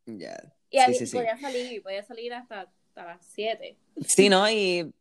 ya, 0.07 0.53
y 0.71 0.77
sí, 0.79 0.83
había- 0.83 0.99
sí, 0.99 1.07
sí. 1.07 1.17
podía 1.17 1.39
salir, 1.39 1.83
podía 1.83 2.03
salir 2.05 2.35
hasta, 2.35 2.61
hasta 2.89 3.05
las 3.07 3.27
7. 3.27 3.77
Sí, 4.07 4.29
¿no? 4.29 4.49
Y, 4.51 4.93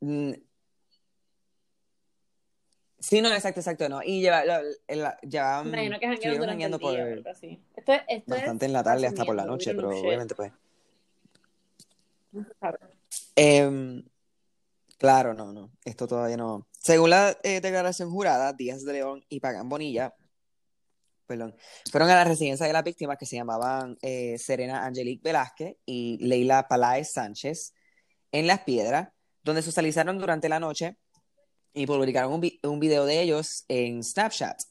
mm, 0.00 0.32
sí, 3.04 3.20
no, 3.20 3.32
exacto, 3.32 3.60
exacto, 3.60 3.88
no. 3.88 4.02
Y 4.02 4.20
lleva, 4.20 4.44
la- 4.44 4.62
Me 5.64 5.84
imagino 5.84 5.98
que 5.98 6.06
janguearon 6.08 6.56
día 6.58 6.70
por 6.70 7.28
así. 7.28 7.62
Esto, 7.76 7.92
es- 7.92 8.02
esto 8.08 8.30
bastante 8.34 8.64
es 8.64 8.68
en 8.68 8.72
la 8.72 8.82
tarde 8.82 9.06
hasta 9.06 9.24
por 9.24 9.36
la 9.36 9.44
noche, 9.44 9.74
pero 9.74 9.92
shit. 9.92 10.04
obviamente 10.04 10.34
pues. 10.34 10.52
Em, 13.36 14.04
claro, 14.98 15.34
no, 15.34 15.52
no, 15.52 15.70
esto 15.84 16.06
todavía 16.06 16.36
no. 16.36 16.66
Según 16.78 17.10
la 17.10 17.36
eh, 17.42 17.60
declaración 17.60 18.10
jurada, 18.10 18.52
Díaz 18.52 18.84
de 18.84 18.92
León 18.94 19.24
y 19.28 19.40
Pagán 19.40 19.68
Bonilla, 19.68 20.14
perdón, 21.26 21.54
fueron 21.90 22.10
a 22.10 22.14
la 22.16 22.24
residencia 22.24 22.66
de 22.66 22.72
las 22.72 22.84
víctimas 22.84 23.16
que 23.18 23.26
se 23.26 23.36
llamaban 23.36 23.96
eh, 24.02 24.36
Serena 24.38 24.84
Angelique 24.84 25.22
Velázquez 25.22 25.76
y 25.86 26.18
Leila 26.26 26.68
Paláez 26.68 27.12
Sánchez 27.12 27.74
en 28.32 28.46
Las 28.46 28.60
Piedras, 28.60 29.08
donde 29.42 29.62
socializaron 29.62 30.18
durante 30.18 30.48
la 30.48 30.60
noche 30.60 30.96
y 31.74 31.86
publicaron 31.86 32.32
un, 32.32 32.40
vi- 32.40 32.60
un 32.62 32.80
video 32.80 33.04
de 33.04 33.20
ellos 33.20 33.64
en 33.68 34.02
Snapchat. 34.02 34.62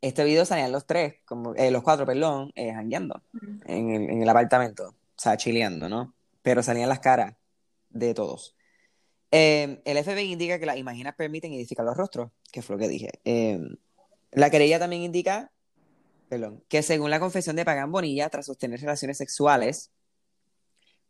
Este 0.00 0.24
video 0.24 0.44
salían 0.44 0.72
los 0.72 0.86
tres, 0.86 1.14
como, 1.24 1.54
eh, 1.54 1.70
los 1.70 1.82
cuatro, 1.82 2.04
perdón, 2.04 2.52
eh, 2.56 2.72
jangueando 2.74 3.22
en 3.64 3.90
el, 3.90 4.10
en 4.10 4.22
el 4.22 4.28
apartamento, 4.28 4.88
o 4.88 4.94
sea, 5.16 5.36
chileando, 5.36 5.88
¿no? 5.88 6.14
Pero 6.42 6.62
salían 6.62 6.90
las 6.90 7.00
caras 7.00 7.34
de 7.88 8.12
todos. 8.12 8.54
Eh, 9.30 9.80
el 9.84 9.96
FBI 9.96 10.32
indica 10.32 10.58
que 10.58 10.66
las 10.66 10.76
imágenes 10.76 11.14
permiten 11.14 11.52
identificar 11.52 11.84
los 11.86 11.96
rostros, 11.96 12.30
que 12.52 12.60
fue 12.60 12.76
lo 12.76 12.80
que 12.80 12.88
dije. 12.88 13.08
Eh, 13.24 13.58
la 14.32 14.50
querella 14.50 14.78
también 14.78 15.02
indica, 15.02 15.50
perdón, 16.28 16.62
que 16.68 16.82
según 16.82 17.10
la 17.10 17.18
confesión 17.20 17.56
de 17.56 17.64
Pagán 17.64 17.90
Bonilla, 17.90 18.28
tras 18.28 18.46
sostener 18.46 18.80
relaciones 18.80 19.16
sexuales 19.16 19.90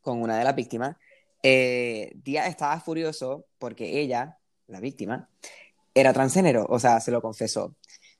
con 0.02 0.22
una 0.22 0.38
de 0.38 0.44
las 0.44 0.54
víctimas, 0.54 0.96
eh, 1.42 2.12
Díaz 2.14 2.48
estaba 2.48 2.78
furioso 2.80 3.46
porque 3.58 3.98
ella, 4.00 4.38
la 4.66 4.80
víctima, 4.80 5.28
era 5.94 6.12
transgénero, 6.12 6.66
o 6.68 6.78
sea, 6.78 7.00
se 7.00 7.10
lo 7.10 7.22
confesó. 7.22 7.74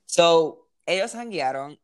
So, 0.05 0.69
ellos 0.85 1.11
janguearon, 1.13 1.79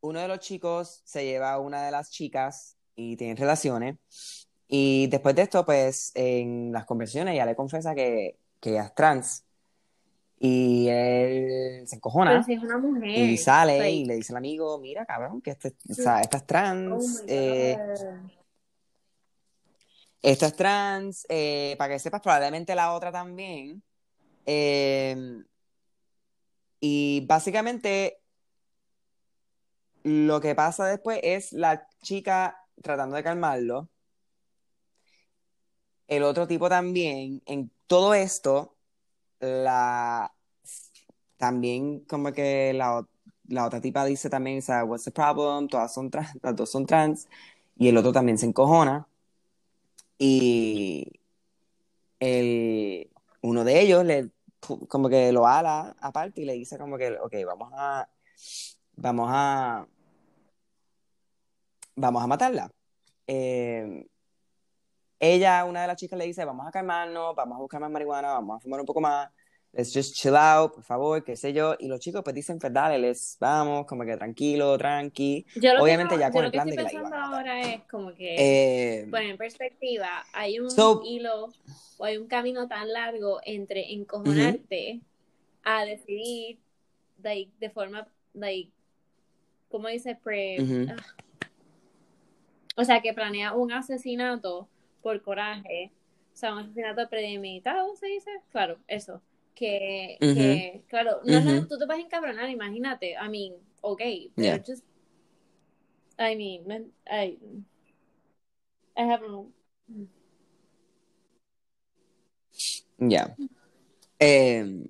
uno 0.00 0.20
de 0.20 0.28
los 0.28 0.38
chicos 0.38 1.02
se 1.04 1.24
lleva 1.24 1.52
a 1.52 1.58
una 1.58 1.84
de 1.84 1.90
las 1.90 2.10
chicas 2.10 2.76
y 2.94 3.16
tienen 3.16 3.36
relaciones. 3.36 3.96
Y 4.68 5.06
después 5.08 5.34
de 5.34 5.42
esto, 5.42 5.64
pues 5.64 6.12
en 6.14 6.72
las 6.72 6.84
conversaciones 6.84 7.34
ella 7.34 7.46
le 7.46 7.56
confiesa 7.56 7.94
que, 7.94 8.38
que 8.60 8.70
ella 8.70 8.84
es 8.84 8.94
trans. 8.94 9.44
Y 10.40 10.86
él 10.88 11.82
se 11.86 11.96
encojona 11.96 12.44
si 12.44 12.52
es 12.52 12.62
una 12.62 12.78
mujer. 12.78 13.08
y 13.08 13.36
sale 13.36 13.90
y 13.90 14.04
le 14.04 14.14
dice 14.14 14.32
al 14.32 14.36
amigo, 14.36 14.78
mira, 14.78 15.04
cabrón, 15.04 15.40
que 15.40 15.50
este, 15.50 15.74
o 15.90 15.94
sea, 15.94 16.20
esta 16.20 16.36
es 16.36 16.42
oh 16.44 16.46
trans, 16.46 17.22
my 17.22 17.32
eh, 17.32 17.78
esta 20.22 20.46
es 20.46 20.54
trans, 20.54 21.26
eh, 21.28 21.74
para 21.76 21.94
que 21.94 21.98
sepas, 21.98 22.20
probablemente 22.20 22.74
la 22.74 22.92
otra 22.92 23.10
también. 23.10 23.82
Eh, 24.50 25.44
y 26.80 27.22
básicamente 27.26 28.22
lo 30.04 30.40
que 30.40 30.54
pasa 30.54 30.86
después 30.86 31.20
es 31.22 31.52
la 31.52 31.86
chica 32.00 32.64
tratando 32.82 33.16
de 33.16 33.22
calmarlo. 33.22 33.90
El 36.06 36.22
otro 36.22 36.46
tipo 36.46 36.70
también, 36.70 37.42
en 37.44 37.70
todo 37.86 38.14
esto, 38.14 38.74
la 39.40 40.32
también 41.36 42.00
como 42.06 42.32
que 42.32 42.72
la, 42.72 43.06
la 43.48 43.66
otra 43.66 43.82
tipa 43.82 44.06
dice 44.06 44.30
también, 44.30 44.62
what's 44.86 45.04
the 45.04 45.10
problem? 45.10 45.68
Todas 45.68 45.92
son 45.92 46.10
trans, 46.10 46.38
las 46.42 46.56
dos 46.56 46.70
son 46.70 46.86
trans, 46.86 47.28
y 47.76 47.88
el 47.88 47.98
otro 47.98 48.12
también 48.12 48.38
se 48.38 48.46
encojona, 48.46 49.06
y 50.16 51.20
el, 52.18 53.10
uno 53.42 53.64
de 53.64 53.80
ellos 53.82 54.04
le 54.06 54.30
como 54.60 55.08
que 55.08 55.32
lo 55.32 55.46
ala 55.46 55.94
aparte 56.00 56.42
y 56.42 56.44
le 56.44 56.54
dice 56.54 56.78
como 56.78 56.98
que, 56.98 57.12
ok, 57.12 57.34
vamos 57.46 57.72
a, 57.74 58.08
vamos 58.96 59.28
a, 59.30 59.86
vamos 61.96 62.22
a 62.22 62.26
matarla. 62.26 62.70
Eh, 63.26 64.06
ella, 65.20 65.64
una 65.64 65.82
de 65.82 65.86
las 65.88 65.96
chicas 65.96 66.18
le 66.18 66.26
dice, 66.26 66.44
vamos 66.44 66.66
a 66.66 66.70
calmarnos, 66.70 67.34
vamos 67.34 67.56
a 67.56 67.60
buscar 67.60 67.80
más 67.80 67.90
marihuana, 67.90 68.32
vamos 68.34 68.56
a 68.56 68.60
fumar 68.60 68.80
un 68.80 68.86
poco 68.86 69.00
más, 69.00 69.30
let's 69.72 69.92
just 69.94 70.14
chill 70.14 70.34
out, 70.36 70.72
por 70.74 70.82
favor, 70.84 71.22
qué 71.24 71.36
sé 71.36 71.52
yo. 71.52 71.74
Y 71.78 71.88
los 71.88 72.00
chicos 72.00 72.22
pues 72.24 72.34
dicen, 72.34 72.58
pues 72.58 72.72
dale, 72.72 72.98
les 72.98 73.36
vamos, 73.40 73.86
como 73.86 74.04
que 74.04 74.16
tranquilo, 74.16 74.76
tranqui. 74.78 75.46
Yo 75.56 75.74
lo 75.74 75.82
Obviamente 75.82 76.14
que, 76.14 76.20
ya 76.20 76.28
yo 76.28 76.32
con 76.32 76.42
lo 76.42 76.46
el 76.46 76.52
que 76.52 76.56
plan 76.56 76.66
de 76.68 76.70
estoy 76.74 76.86
que 76.86 76.92
la 76.94 77.00
pensando 77.00 77.16
matar. 77.26 77.34
ahora 77.48 77.60
es 77.74 77.82
como 77.90 78.14
que, 78.14 78.36
Eh, 79.02 79.06
bueno, 79.08 79.30
en 79.30 79.36
perspectiva, 79.36 80.24
hay 80.32 80.58
un 80.60 80.70
So- 80.70 81.02
hilo 81.04 81.48
o 81.98 82.04
hay 82.04 82.16
un 82.16 82.26
camino 82.28 82.66
tan 82.68 82.92
largo 82.92 83.40
entre 83.44 83.92
encojonarte 83.92 85.00
a 85.64 85.84
decidir 85.84 86.58
like, 87.22 87.50
de 87.58 87.70
forma, 87.70 88.06
like, 88.34 88.70
¿cómo 89.68 89.88
dice? 89.88 90.16
Pre, 90.16 90.56
ah. 90.90 90.96
O 92.76 92.84
sea, 92.84 93.00
que 93.02 93.12
planea 93.12 93.54
un 93.54 93.72
asesinato 93.72 94.68
por 95.02 95.20
coraje, 95.22 95.90
o 96.32 96.36
sea, 96.36 96.52
un 96.52 96.60
asesinato 96.60 97.08
premeditado, 97.08 97.94
¿se 97.96 98.06
dice? 98.06 98.30
Claro, 98.52 98.78
eso. 98.86 99.20
Que, 99.58 100.84
claro, 100.88 101.20
no, 101.24 101.40
no, 101.40 101.56
Ujú. 101.56 101.66
tú 101.66 101.78
te 101.78 101.86
vas 101.86 101.98
a 101.98 102.00
encabronar, 102.00 102.48
imagínate. 102.48 103.16
I 103.20 103.28
mean, 103.28 103.54
ok, 103.80 104.00
pero 104.36 104.56
Yeah. 104.56 104.62
just, 104.64 104.84
I 106.18 106.36
mean, 106.36 106.92
I, 107.10 107.38
I 108.96 109.02
have 109.02 109.22
no, 109.22 109.50
Ya. 112.98 113.36
Eh, 114.20 114.86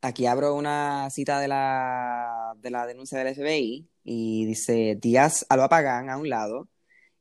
aquí 0.00 0.26
abro 0.26 0.54
una 0.54 1.10
cita 1.10 1.38
de 1.40 1.48
la, 1.48 2.54
de 2.60 2.70
la 2.70 2.86
denuncia 2.86 3.18
del 3.18 3.28
FBI 3.34 3.86
y 4.04 4.46
dice, 4.46 4.96
Díaz 5.00 5.46
a 5.48 5.56
lo 5.56 5.64
apagan 5.64 6.10
a 6.10 6.16
un 6.16 6.28
lado 6.28 6.68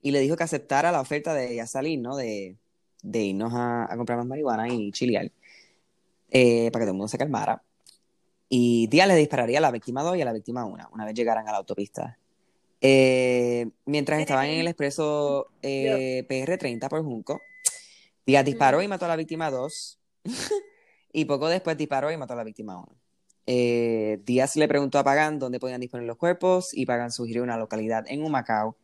y 0.01 0.11
le 0.11 0.19
dijo 0.19 0.35
que 0.35 0.43
aceptara 0.43 0.91
la 0.91 1.01
oferta 1.01 1.33
de 1.33 1.53
ella 1.53 1.67
salir, 1.67 1.99
¿no? 1.99 2.15
De, 2.15 2.57
de 3.03 3.19
irnos 3.23 3.53
a, 3.53 3.91
a 3.91 3.97
comprar 3.97 4.17
más 4.19 4.27
marihuana 4.27 4.67
y 4.69 4.91
chilear, 4.91 5.31
eh, 6.29 6.69
para 6.71 6.83
que 6.83 6.85
todo 6.85 6.91
el 6.91 6.97
mundo 6.97 7.07
se 7.07 7.17
calmara. 7.17 7.63
Y 8.49 8.87
Díaz 8.87 9.07
le 9.07 9.15
dispararía 9.15 9.57
a 9.57 9.61
la 9.61 9.71
víctima 9.71 10.03
2 10.03 10.17
y 10.17 10.21
a 10.21 10.25
la 10.25 10.33
víctima 10.33 10.65
1, 10.65 10.89
una 10.93 11.05
vez 11.05 11.13
llegaran 11.13 11.47
a 11.47 11.51
la 11.51 11.57
autopista. 11.57 12.17
Eh, 12.79 13.69
mientras 13.85 14.19
estaban 14.19 14.47
en 14.47 14.59
el 14.59 14.67
expreso 14.67 15.47
eh, 15.61 16.25
PR30 16.29 16.87
por 16.89 17.03
Junco, 17.03 17.41
Díaz 18.25 18.45
disparó 18.45 18.81
y 18.81 18.87
mató 18.87 19.05
a 19.05 19.09
la 19.09 19.15
víctima 19.15 19.49
2 19.49 19.99
y 21.13 21.25
poco 21.25 21.49
después 21.49 21.77
disparó 21.77 22.11
y 22.11 22.17
mató 22.17 22.33
a 22.33 22.37
la 22.37 22.43
víctima 22.43 22.77
1. 22.77 22.87
Eh, 23.47 24.21
Díaz 24.25 24.55
le 24.55 24.67
preguntó 24.67 24.99
a 24.99 25.03
Pagan 25.03 25.39
dónde 25.39 25.59
podían 25.59 25.81
disponer 25.81 26.05
los 26.05 26.17
cuerpos 26.17 26.73
y 26.73 26.85
Pagan 26.85 27.11
sugirió 27.11 27.43
una 27.43 27.57
localidad 27.57 28.05
en 28.07 28.23
Humacao, 28.23 28.77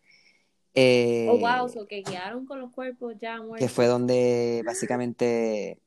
oh 0.76 1.38
wow, 1.38 1.70
so 1.70 1.86
que 1.86 2.02
guiaron 2.02 2.46
con 2.46 2.60
los 2.60 2.72
cuerpos 2.72 3.16
ya 3.22 3.36
que 3.36 3.44
muertos. 3.44 3.72
fue 3.72 3.86
donde 3.86 4.64
básicamente 4.66 5.80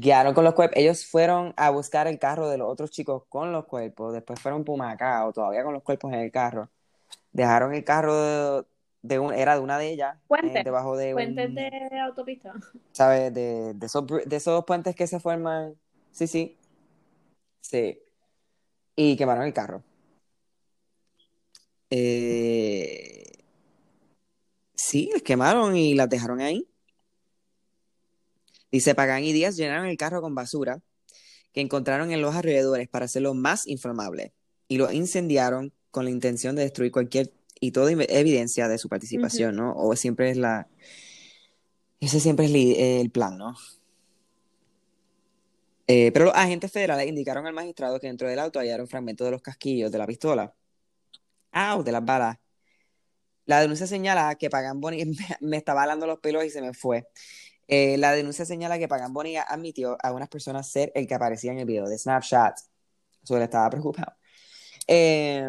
guiaron 0.00 0.34
con 0.34 0.44
los 0.44 0.54
cuerpos. 0.54 0.76
Ellos 0.78 1.06
fueron 1.06 1.52
a 1.56 1.70
buscar 1.70 2.06
el 2.06 2.18
carro 2.18 2.48
de 2.48 2.58
los 2.58 2.68
otros 2.70 2.90
chicos 2.90 3.24
con 3.28 3.52
los 3.52 3.64
cuerpos, 3.66 4.12
después 4.12 4.40
fueron 4.40 4.64
a 4.66 4.70
Humacao, 4.70 5.32
todavía 5.32 5.64
con 5.64 5.74
los 5.74 5.82
cuerpos 5.82 6.12
en 6.12 6.20
el 6.20 6.30
carro. 6.30 6.70
Dejaron 7.32 7.74
el 7.74 7.84
carro 7.84 8.14
de, 8.16 8.64
de 9.02 9.18
un, 9.18 9.34
era 9.34 9.54
de 9.54 9.60
una 9.60 9.78
de 9.78 9.90
ellas, 9.90 10.16
Puentes. 10.26 10.56
eh, 10.56 10.64
debajo 10.64 10.96
de 10.96 11.14
un, 11.14 11.20
Puentes 11.20 11.54
de 11.54 11.98
autopista. 12.00 12.52
¿sabes? 12.92 13.32
De, 13.34 13.74
de 13.74 13.86
esos, 13.86 14.06
de 14.06 14.36
esos 14.36 14.64
puentes 14.64 14.94
que 14.94 15.06
se 15.06 15.20
forman. 15.20 15.74
Sí, 16.12 16.26
sí. 16.26 16.56
Sí. 17.60 18.00
Y 18.94 19.16
quemaron 19.16 19.44
el 19.44 19.52
carro. 19.52 19.82
Eh, 21.90 23.44
sí, 24.74 25.10
los 25.12 25.22
quemaron 25.22 25.76
y 25.76 25.94
las 25.94 26.08
dejaron 26.08 26.40
ahí. 26.40 26.68
Dice, 28.76 28.94
Pagán 28.94 29.24
y 29.24 29.32
Díaz 29.32 29.56
llenaron 29.56 29.86
el 29.86 29.96
carro 29.96 30.20
con 30.20 30.34
basura 30.34 30.82
que 31.54 31.62
encontraron 31.62 32.12
en 32.12 32.20
los 32.20 32.34
alrededores 32.34 32.88
para 32.88 33.06
hacerlo 33.06 33.32
más 33.32 33.66
inflamable 33.66 34.34
y 34.68 34.76
lo 34.76 34.92
incendiaron 34.92 35.72
con 35.90 36.04
la 36.04 36.10
intención 36.10 36.54
de 36.56 36.62
destruir 36.64 36.92
cualquier 36.92 37.32
y 37.58 37.70
toda 37.70 37.90
evidencia 37.90 38.68
de 38.68 38.76
su 38.76 38.90
participación, 38.90 39.56
¿no? 39.56 39.72
O 39.74 39.96
siempre 39.96 40.28
es 40.30 40.36
la... 40.36 40.68
Ese 42.00 42.20
siempre 42.20 42.44
es 42.44 42.50
li- 42.50 42.74
el 42.78 43.10
plan, 43.10 43.38
¿no? 43.38 43.56
Eh, 45.86 46.10
pero 46.12 46.26
los 46.26 46.34
agentes 46.34 46.70
federales 46.70 47.06
indicaron 47.06 47.46
al 47.46 47.54
magistrado 47.54 47.98
que 47.98 48.08
dentro 48.08 48.28
del 48.28 48.38
auto 48.40 48.58
hallaron 48.58 48.88
fragmentos 48.88 49.24
de 49.24 49.30
los 49.30 49.40
casquillos 49.40 49.90
de 49.90 49.96
la 49.98 50.06
pistola. 50.06 50.54
¡Au! 51.52 51.82
De 51.82 51.92
las 51.92 52.04
balas. 52.04 52.36
La 53.46 53.60
denuncia 53.62 53.86
señala 53.86 54.34
que 54.34 54.50
Pagan 54.50 54.80
Boni 54.80 55.04
me, 55.06 55.14
me 55.40 55.56
estaba 55.56 55.84
alando 55.84 56.06
los 56.06 56.18
pelos 56.18 56.44
y 56.44 56.50
se 56.50 56.60
me 56.60 56.74
fue. 56.74 57.06
Eh, 57.68 57.96
la 57.98 58.12
denuncia 58.12 58.44
señala 58.44 58.78
que 58.78 58.88
Pagan 58.88 59.12
Boni 59.12 59.36
admitió 59.36 59.96
a 60.02 60.12
unas 60.12 60.28
personas 60.28 60.70
ser 60.70 60.92
el 60.94 61.06
que 61.06 61.14
aparecía 61.14 61.52
en 61.52 61.58
el 61.58 61.66
video 61.66 61.88
de 61.88 61.98
Snapchat. 61.98 62.58
Él 63.28 63.42
estaba 63.42 63.68
preocupado. 63.70 64.12
Eh, 64.86 65.44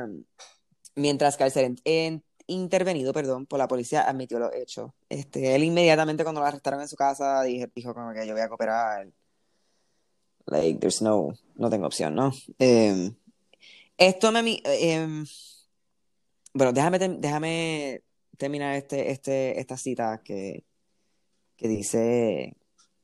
mientras 0.95 1.38
que 1.38 1.43
al 1.43 1.51
ser 1.51 1.65
en- 1.65 1.77
en- 1.86 2.23
intervenido, 2.47 3.13
perdón, 3.13 3.45
por 3.45 3.60
la 3.60 3.67
policía 3.67 4.01
admitió 4.01 4.39
los 4.39 4.53
hechos. 4.53 4.91
Este, 5.10 5.53
él 5.53 5.63
inmediatamente 5.63 6.23
cuando 6.23 6.41
lo 6.41 6.47
arrestaron 6.47 6.82
en 6.82 6.88
su 6.88 6.95
casa 6.95 7.43
dijo 7.43 7.93
como 7.93 8.13
que 8.13 8.25
yo 8.25 8.34
voy 8.34 8.41
a 8.41 8.49
cooperar. 8.49 9.08
Like, 10.45 10.80
there's 10.80 11.01
no, 11.01 11.34
no 11.56 11.69
tengo 11.69 11.86
opción, 11.86 12.15
¿no? 12.15 12.32
Eh, 12.58 13.12
esto 13.97 14.32
me... 14.32 14.62
eh, 14.63 15.23
bueno, 16.53 16.71
déjame, 16.71 16.97
déjame 16.99 18.01
terminar 18.38 18.75
este, 18.75 19.12
este, 19.12 19.60
esta 19.60 19.75
cita 19.75 20.21
que, 20.23 20.63
que 21.58 21.67
dice 21.67 22.56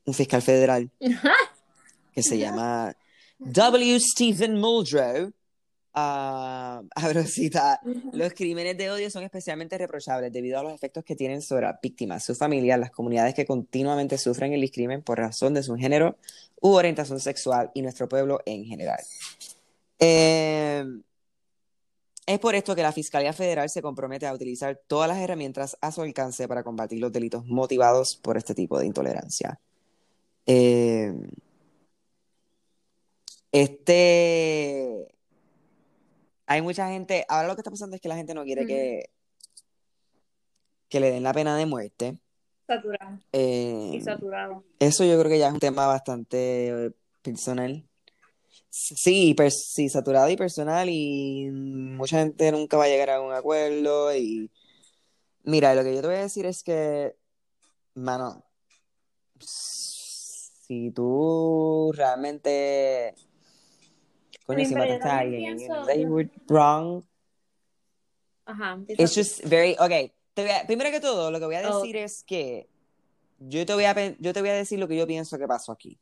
un 0.05 0.13
fiscal 0.13 0.41
federal 0.41 0.89
que 2.13 2.23
se 2.23 2.37
llama 2.37 2.95
W. 3.39 3.99
Stephen 3.99 4.59
Muldrow. 4.59 5.31
Ah, 5.95 6.81
abro 6.95 7.23
cita. 7.23 7.79
Los 8.13 8.33
crímenes 8.33 8.77
de 8.77 8.89
odio 8.89 9.09
son 9.09 9.23
especialmente 9.23 9.77
reprochables 9.77 10.31
debido 10.31 10.59
a 10.59 10.63
los 10.63 10.73
efectos 10.73 11.03
que 11.03 11.15
tienen 11.15 11.41
sobre 11.41 11.67
las 11.67 11.79
víctimas, 11.81 12.23
sus 12.23 12.37
familias, 12.37 12.79
las 12.79 12.91
comunidades 12.91 13.35
que 13.35 13.45
continuamente 13.45 14.17
sufren 14.17 14.53
el 14.53 14.61
discrimen 14.61 15.01
por 15.03 15.19
razón 15.19 15.53
de 15.53 15.61
su 15.61 15.75
género 15.75 16.17
u 16.61 16.69
orientación 16.69 17.19
sexual 17.19 17.69
y 17.73 17.81
nuestro 17.81 18.07
pueblo 18.07 18.39
en 18.45 18.65
general. 18.65 18.99
Eh, 19.99 20.83
es 22.25 22.39
por 22.39 22.55
esto 22.55 22.75
que 22.75 22.81
la 22.81 22.91
Fiscalía 22.91 23.33
Federal 23.33 23.69
se 23.69 23.81
compromete 23.81 24.25
a 24.25 24.33
utilizar 24.33 24.79
todas 24.87 25.07
las 25.07 25.17
herramientas 25.19 25.77
a 25.81 25.91
su 25.91 26.01
alcance 26.01 26.47
para 26.47 26.63
combatir 26.63 26.99
los 26.99 27.11
delitos 27.11 27.45
motivados 27.45 28.15
por 28.15 28.37
este 28.37 28.55
tipo 28.55 28.79
de 28.79 28.85
intolerancia. 28.85 29.59
Eh, 30.45 31.13
este. 33.51 35.07
Hay 36.45 36.61
mucha 36.61 36.89
gente. 36.89 37.25
Ahora 37.29 37.47
lo 37.47 37.55
que 37.55 37.61
está 37.61 37.71
pasando 37.71 37.95
es 37.95 38.01
que 38.01 38.09
la 38.09 38.15
gente 38.15 38.33
no 38.33 38.43
quiere 38.43 38.65
que, 38.65 39.09
que 40.89 40.99
le 40.99 41.11
den 41.11 41.23
la 41.23 41.33
pena 41.33 41.55
de 41.57 41.65
muerte. 41.65 42.17
Saturado. 42.67 43.19
Eh, 43.31 43.91
Y 43.93 44.01
saturado. 44.01 44.63
eso 44.79 45.03
yo 45.03 45.17
creo 45.19 45.29
que 45.29 45.39
ya 45.39 45.47
es 45.47 45.53
un 45.53 45.59
tema 45.59 45.87
bastante 45.87 46.85
eh, 46.87 46.91
personal. 47.21 47.83
Sí, 48.75 49.35
sí, 49.51 49.87
saturado 49.87 50.29
y 50.31 50.35
personal 50.35 50.89
y 50.89 51.47
mucha 51.51 52.17
gente 52.21 52.51
nunca 52.51 52.75
va 52.75 52.85
a 52.85 52.87
llegar 52.87 53.11
a 53.11 53.21
un 53.21 53.31
acuerdo 53.31 54.15
y 54.15 54.49
mira, 55.43 55.75
lo 55.75 55.83
que 55.83 55.93
yo 55.93 56.01
te 56.01 56.07
voy 56.07 56.15
a 56.15 56.21
decir 56.21 56.47
es 56.47 56.63
que, 56.63 57.15
mano, 57.93 58.43
si 59.39 60.89
tú 60.89 61.91
realmente, 61.95 63.13
coño, 64.47 64.65
si 64.65 64.73
mataste 64.73 65.07
a 65.07 65.19
alguien, 65.19 65.55
they 65.85 66.05
were 66.05 66.31
wrong, 66.47 67.03
Ajá. 68.45 68.79
it's 68.87 69.13
just 69.13 69.43
very, 69.45 69.75
okay, 69.79 70.11
te 70.33 70.41
voy 70.41 70.51
a- 70.51 70.65
primero 70.65 70.89
que 70.89 70.99
todo, 70.99 71.29
lo 71.29 71.39
que 71.39 71.45
voy 71.45 71.55
a 71.57 71.69
Oh. 71.69 71.75
decir 71.83 71.95
es 71.95 72.23
que 72.23 72.67
yo 73.37 73.67
te 73.67 73.75
voy 73.75 73.83
a, 73.85 73.93
yo 74.17 74.33
te 74.33 74.41
voy 74.41 74.49
a 74.49 74.53
decir 74.55 74.79
lo 74.79 74.87
que 74.87 74.95
yo 74.97 75.05
pienso 75.05 75.37
que 75.37 75.45
pasó 75.47 75.71
aquí. 75.71 75.99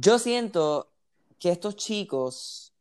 Yo 0.00 0.18
siento 0.18 0.90
que 1.38 1.50
estos 1.50 1.76
chicos, 1.76 2.72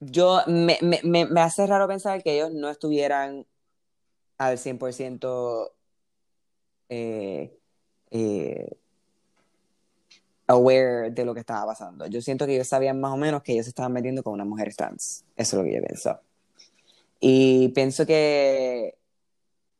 yo 0.00 0.40
me, 0.46 0.78
me, 0.82 1.00
me, 1.02 1.40
hace 1.40 1.66
raro 1.66 1.88
pensar 1.88 2.22
que 2.22 2.34
ellos 2.34 2.52
no 2.52 2.68
estuvieran 2.68 3.46
al 4.36 4.58
100% 4.58 5.72
eh, 6.90 7.58
eh, 8.10 8.76
aware 10.46 11.10
de 11.10 11.24
lo 11.24 11.32
que 11.32 11.40
estaba 11.40 11.64
pasando. 11.64 12.06
Yo 12.08 12.20
siento 12.20 12.44
que 12.44 12.56
ellos 12.56 12.68
sabían 12.68 13.00
más 13.00 13.12
o 13.14 13.16
menos 13.16 13.42
que 13.42 13.52
ellos 13.52 13.66
estaban 13.66 13.94
metiendo 13.94 14.22
con 14.22 14.34
una 14.34 14.44
mujer 14.44 14.74
trans. 14.74 15.24
Eso 15.36 15.56
es 15.56 15.62
lo 15.62 15.64
que 15.64 15.74
yo 15.76 15.82
pienso. 15.82 16.20
Y 17.20 17.68
pienso 17.68 18.04
que 18.04 18.98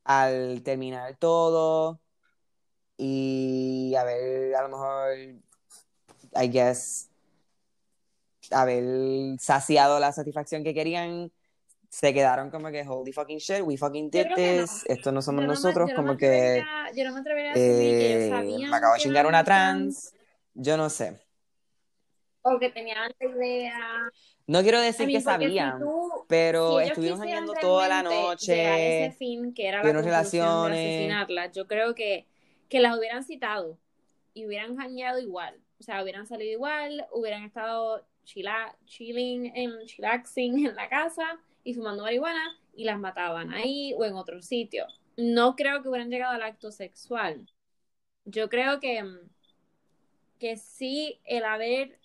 al 0.05 0.63
terminar 0.63 1.17
todo 1.19 2.01
y 2.97 3.95
a 3.97 4.05
ver, 4.05 4.55
a 4.55 4.63
lo 4.63 4.69
mejor, 4.69 5.15
I 6.35 6.49
guess, 6.51 7.11
haber 8.51 9.39
saciado 9.39 9.99
la 10.01 10.13
satisfacción 10.13 10.65
que 10.65 10.75
querían, 10.75 11.31
se 11.89 12.13
quedaron 12.13 12.51
como 12.51 12.71
que 12.71 12.87
holy 12.87 13.13
fucking 13.13 13.39
shit, 13.39 13.63
we 13.63 13.77
fucking 13.77 14.11
did 14.11 14.27
this, 14.35 14.85
no. 14.89 14.95
esto 14.95 15.13
no 15.13 15.23
somos 15.23 15.43
yo 15.43 15.49
nosotros, 15.49 15.89
no 15.89 15.95
me, 15.95 15.95
como 15.95 16.13
no 16.13 16.19
que 16.19 16.65
yo 16.95 17.05
no 17.05 17.15
me 17.15 17.21
atrevería 17.21 17.51
a 17.51 17.55
que 17.55 18.07
ellos 18.07 18.23
eh, 18.23 18.31
sabían 18.31 18.71
me 18.71 18.77
acabo 18.77 18.93
de 18.95 18.99
que 18.99 19.03
chingar 19.05 19.27
una 19.27 19.45
trans, 19.45 20.15
yo 20.55 20.77
no 20.77 20.91
sé. 20.91 21.21
O 22.43 22.59
que 22.61 22.71
tenían 22.71 23.11
la 23.19 23.29
idea. 23.29 24.11
No 24.47 24.63
quiero 24.63 24.81
decir 24.81 25.07
mean, 25.07 25.19
que 25.19 25.25
sabían, 25.25 25.79
si 25.79 25.85
tú, 25.85 26.25
pero 26.29 26.79
si 26.79 26.87
estuvieron 26.87 27.19
jangueando 27.19 27.55
toda 27.55 27.89
la 27.89 27.99
a 27.99 28.03
ese 28.03 28.23
noche, 28.23 29.17
fin 29.19 29.53
que 29.53 29.67
era 29.67 29.79
la 29.79 29.83
tuvieron 29.83 30.05
conclusión 30.05 30.45
de 30.45 30.51
relaciones. 30.51 30.97
asesinarlas, 30.97 31.53
yo 31.53 31.67
creo 31.67 31.95
que, 31.97 32.27
que 32.69 32.81
las 32.81 32.97
hubieran 32.99 33.25
citado 33.25 33.79
y 34.35 34.47
hubieran 34.47 34.77
jangueado 34.77 35.19
igual. 35.19 35.61
O 35.79 35.83
sea, 35.83 36.03
hubieran 36.03 36.27
salido 36.27 36.53
igual, 36.53 37.07
hubieran 37.13 37.45
estado 37.45 38.05
chila, 38.25 38.77
chilling, 38.87 39.53
en, 39.55 39.87
chillaxing 39.87 40.67
en 40.67 40.75
la 40.75 40.89
casa 40.89 41.41
y 41.65 41.75
fumando 41.75 42.03
marihuana 42.03 42.59
y 42.75 42.85
las 42.85 42.99
mataban 42.99 43.53
ahí 43.53 43.95
o 43.97 44.05
en 44.05 44.15
otro 44.15 44.43
sitio. 44.43 44.87
No 45.17 45.57
creo 45.57 45.83
que 45.83 45.89
hubieran 45.89 46.11
llegado 46.11 46.35
al 46.35 46.43
acto 46.43 46.71
sexual. 46.71 47.47
Yo 48.25 48.49
creo 48.49 48.81
que, 48.81 49.03
que 50.39 50.57
sí, 50.57 51.21
el 51.25 51.45
haber 51.45 51.99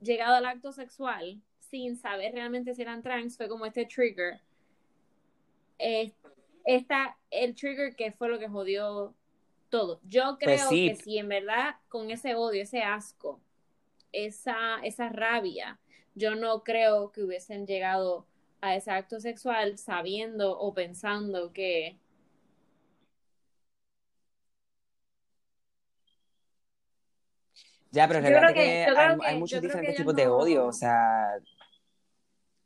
llegado 0.00 0.34
al 0.34 0.46
acto 0.46 0.72
sexual 0.72 1.40
sin 1.58 1.96
saber 1.96 2.34
realmente 2.34 2.74
si 2.74 2.82
eran 2.82 3.02
trans 3.02 3.36
fue 3.36 3.48
como 3.48 3.66
este 3.66 3.86
trigger. 3.86 4.40
Eh, 5.78 6.12
esta, 6.64 7.16
el 7.30 7.54
trigger 7.54 7.96
que 7.96 8.12
fue 8.12 8.28
lo 8.28 8.38
que 8.38 8.48
jodió 8.48 9.14
todo. 9.72 9.98
Yo 10.04 10.36
creo 10.38 10.56
Pues 10.58 10.68
sí. 10.68 10.88
que 10.90 10.96
si 10.96 11.18
en 11.18 11.28
verdad 11.28 11.76
con 11.88 12.10
ese 12.10 12.34
odio, 12.36 12.62
ese 12.62 12.82
asco, 12.82 13.40
esa, 14.12 14.78
esa 14.84 15.08
rabia, 15.08 15.80
yo 16.14 16.34
no 16.36 16.62
creo 16.62 17.10
que 17.10 17.22
hubiesen 17.24 17.66
llegado 17.66 18.26
a 18.60 18.76
ese 18.76 18.90
acto 18.90 19.18
sexual 19.18 19.78
sabiendo 19.78 20.56
o 20.58 20.74
pensando 20.74 21.52
que 21.52 21.96
Ya, 27.90 28.08
pero 28.08 28.20
Yo 28.20 28.26
creo 28.28 28.48
que- 28.48 28.54
que, 28.54 28.84
yo 28.88 28.94
creo 28.94 28.98
hay, 29.12 29.18
que- 29.18 29.26
hay 29.26 29.34
yo 29.34 29.40
muchos 29.40 29.58
creo 29.58 29.68
diferentes 29.68 29.96
tipos 29.96 30.14
de 30.16 30.26
odio, 30.26 30.66
o 30.66 30.72
sea, 30.72 31.34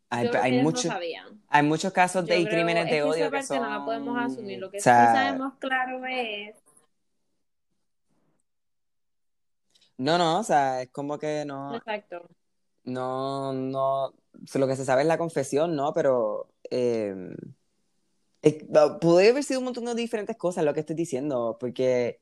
hay, 0.09 0.29
creo 0.29 0.43
hay 0.43 0.63
no 0.63 0.71
sabían. 0.93 1.43
hay 1.49 1.63
muchos 1.65 1.93
casos 1.93 2.25
de 2.27 2.37
creo- 2.37 2.49
crímenes 2.49 2.85
es 2.85 2.91
de 2.93 3.03
odio 3.03 3.25
que 3.25 3.31
parte 3.33 3.47
son, 3.47 3.63
no 3.63 3.71
la 3.71 3.85
podemos 3.85 4.17
asumir. 4.25 4.59
Lo 4.61 4.71
que 4.71 4.77
o 4.77 4.81
sí 4.81 4.85
sea, 4.85 5.13
sabemos 5.15 5.55
claro 5.59 6.05
es 6.07 6.55
no, 9.99 10.19
no, 10.19 10.41
o 10.41 10.43
sea, 10.43 10.83
es 10.83 10.91
como 10.91 11.19
que 11.19 11.45
no, 11.47 11.77
exacto. 11.77 12.29
no, 12.85 13.53
no, 13.53 14.13
lo 14.55 14.67
que 14.67 14.77
se 14.77 14.85
sabe 14.85 15.03
es 15.03 15.09
la 15.09 15.19
confesión, 15.19 15.75
¿no? 15.75 15.93
Pero 15.93 16.49
eh, 16.71 17.15
puede 19.01 19.31
haber 19.31 19.43
sido 19.45 19.61
un 19.61 19.65
montón 19.65 19.85
de 19.87 19.95
diferentes 19.95 20.37
cosas 20.37 20.65
lo 20.65 20.75
que 20.75 20.81
estoy 20.81 20.97
diciendo, 20.97 21.57
porque, 21.59 22.21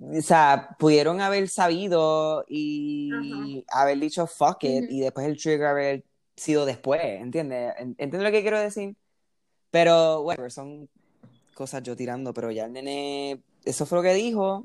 o 0.00 0.20
sea, 0.20 0.76
pudieron 0.78 1.20
haber 1.20 1.48
sabido 1.48 2.44
y 2.48 3.64
haber 3.68 3.98
dicho 3.98 4.26
fuck 4.26 4.64
it, 4.64 4.84
y 4.90 5.00
después 5.00 5.26
el 5.26 5.36
trigger 5.36 5.66
haber 5.66 6.04
sido 6.36 6.64
después, 6.66 7.00
¿entiendes? 7.02 7.74
En- 7.78 7.94
¿Entiendes 7.98 8.22
lo 8.22 8.30
que 8.32 8.42
quiero 8.42 8.58
decir? 8.58 8.96
Pero, 9.70 10.22
bueno, 10.22 10.48
son 10.50 10.88
cosas 11.54 11.82
yo 11.82 11.94
tirando, 11.96 12.34
pero 12.34 12.50
ya 12.50 12.64
el 12.64 12.72
nene, 12.72 13.40
eso 13.64 13.86
fue 13.86 13.98
lo 13.98 14.02
que 14.02 14.14
dijo. 14.14 14.64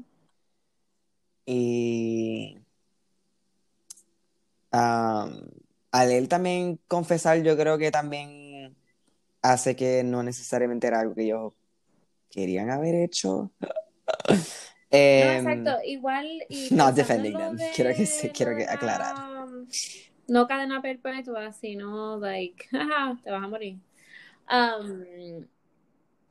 Y 1.45 2.57
am, 4.71 5.41
al 5.91 6.11
él 6.11 6.27
también 6.27 6.79
confesar, 6.87 7.41
yo 7.43 7.57
creo 7.57 7.77
que 7.77 7.91
también 7.91 8.75
hace 9.41 9.75
que 9.75 10.03
no 10.03 10.21
necesariamente 10.23 10.87
era 10.87 10.99
algo 10.99 11.15
que 11.15 11.23
ellos 11.23 11.53
querían 12.29 12.69
haber 12.69 12.95
hecho. 12.95 13.51
No, 14.89 14.95
Em, 14.97 15.37
exacto. 15.67 15.83
Igual 15.85 16.25
y 16.49 16.69
pensando 16.69 16.95
defending 16.95 17.37
them. 17.37 17.57
de- 17.57 17.71
Quiero 17.75 17.93
que 17.95 18.31
quiero 18.31 18.57
que 18.57 18.63
aclarar. 18.63 19.15
um, 19.47 19.67
No 20.27 20.47
cadena 20.47 20.81
perpetua, 20.81 21.53
sino 21.53 22.17
like, 22.17 22.67
te 23.23 23.29
vas 23.31 23.43
a 23.43 23.47
morir. 23.47 23.77
Um, 24.49 25.45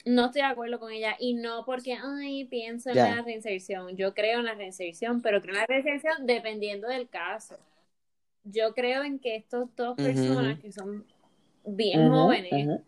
no 0.04 0.26
estoy 0.26 0.42
de 0.42 0.48
acuerdo 0.48 0.78
con 0.78 0.92
ella 0.92 1.16
y 1.18 1.34
no 1.34 1.64
porque, 1.64 1.94
ay, 1.94 2.44
pienso 2.46 2.90
en 2.90 2.96
la 2.96 3.22
reinserción. 3.22 3.96
Yo 3.96 4.14
creo 4.14 4.40
en 4.40 4.46
la 4.46 4.54
reinserción, 4.54 5.20
pero 5.22 5.40
creo 5.40 5.54
en 5.54 5.60
la 5.60 5.66
reinserción 5.66 6.26
dependiendo 6.26 6.88
del 6.88 7.08
caso. 7.08 7.58
Yo 8.44 8.74
creo 8.74 9.02
en 9.04 9.18
que 9.18 9.36
estos 9.36 9.74
dos 9.76 9.96
personas 9.96 10.58
que 10.60 10.72
son 10.72 11.04
bien 11.64 12.08
jóvenes, 12.10 12.80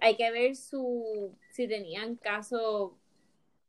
hay 0.00 0.16
que 0.16 0.30
ver 0.30 0.56
su 0.56 1.34
si 1.50 1.66
tenían 1.66 2.16
casos 2.16 2.92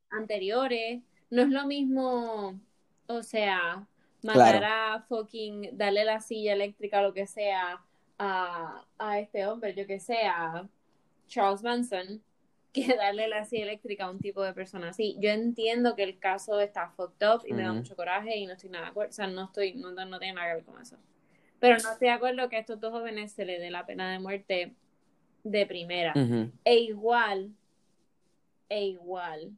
anteriores. 0.09 1.01
No 1.29 1.43
es 1.43 1.49
lo 1.49 1.65
mismo, 1.65 2.59
o 3.07 3.23
sea, 3.23 3.87
matar 4.23 4.63
a 4.65 5.05
fucking, 5.07 5.77
darle 5.77 6.03
la 6.03 6.19
silla 6.19 6.53
eléctrica 6.53 6.99
o 6.99 7.03
lo 7.03 7.13
que 7.13 7.27
sea 7.27 7.81
a, 8.17 8.85
a 8.97 9.19
este 9.19 9.45
hombre, 9.45 9.73
yo 9.73 9.85
que 9.85 9.99
sé, 9.99 10.17
a 10.25 10.67
Charles 11.27 11.63
Manson, 11.63 12.21
que 12.85 12.95
darle 12.95 13.27
la 13.27 13.45
silla 13.45 13.63
eléctrica 13.63 14.05
a 14.05 14.11
un 14.11 14.19
tipo 14.19 14.41
de 14.41 14.53
persona 14.53 14.89
así. 14.89 15.17
Yo 15.19 15.29
entiendo 15.29 15.95
que 15.95 16.03
el 16.03 16.19
caso 16.19 16.59
está 16.59 16.89
fucked 16.89 17.27
up 17.27 17.41
y 17.45 17.53
me 17.53 17.63
da 17.63 17.73
mucho 17.73 17.95
coraje 17.95 18.37
y 18.37 18.45
no 18.45 18.53
estoy 18.53 18.69
nada 18.69 18.85
de 18.85 18.91
acuerdo, 18.91 19.09
o 19.09 19.13
sea, 19.13 19.27
no 19.27 19.45
estoy, 19.45 19.73
no, 19.73 19.91
no 19.91 20.19
tiene 20.19 20.33
nada 20.33 20.49
que 20.49 20.55
ver 20.55 20.65
con 20.65 20.81
eso. 20.81 20.97
Pero 21.59 21.77
no 21.83 21.91
estoy 21.91 22.07
de 22.07 22.13
acuerdo 22.13 22.49
que 22.49 22.57
a 22.57 22.59
estos 22.59 22.79
dos 22.79 22.91
jóvenes 22.91 23.31
se 23.31 23.45
les 23.45 23.59
dé 23.59 23.71
la 23.71 23.85
pena 23.85 24.11
de 24.11 24.19
muerte 24.19 24.73
de 25.43 25.65
primera. 25.65 26.13
E 26.65 26.79
igual, 26.79 27.51
e 28.69 28.85
igual, 28.85 29.51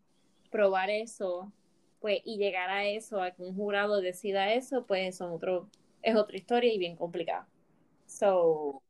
probar 0.49 0.89
eso, 0.89 1.51
pues, 1.99 2.21
y 2.23 2.37
llegar 2.37 2.69
a 2.69 2.85
eso, 2.85 3.21
a 3.21 3.31
que 3.31 3.41
un 3.41 3.55
jurado 3.55 4.01
decida 4.01 4.53
eso, 4.53 4.85
pues 4.85 5.17
son 5.17 5.31
otro, 5.31 5.69
es 6.01 6.15
otra 6.15 6.37
historia 6.37 6.73
y 6.73 6.77
bien 6.77 6.95
complicada. 6.95 7.47
So, 8.05 8.81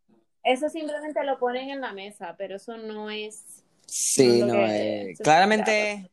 eso 0.44 0.70
simplemente 0.70 1.24
lo 1.24 1.40
ponen 1.40 1.70
en 1.70 1.82
la 1.82 1.94
mesa, 1.94 2.36
pero 2.38 2.56
eso 2.56 2.78
no 2.78 3.10
es, 3.10 3.66
Sí, 3.92 4.44
No 4.44 4.54
eh, 4.68 5.14
claramente 5.24 6.12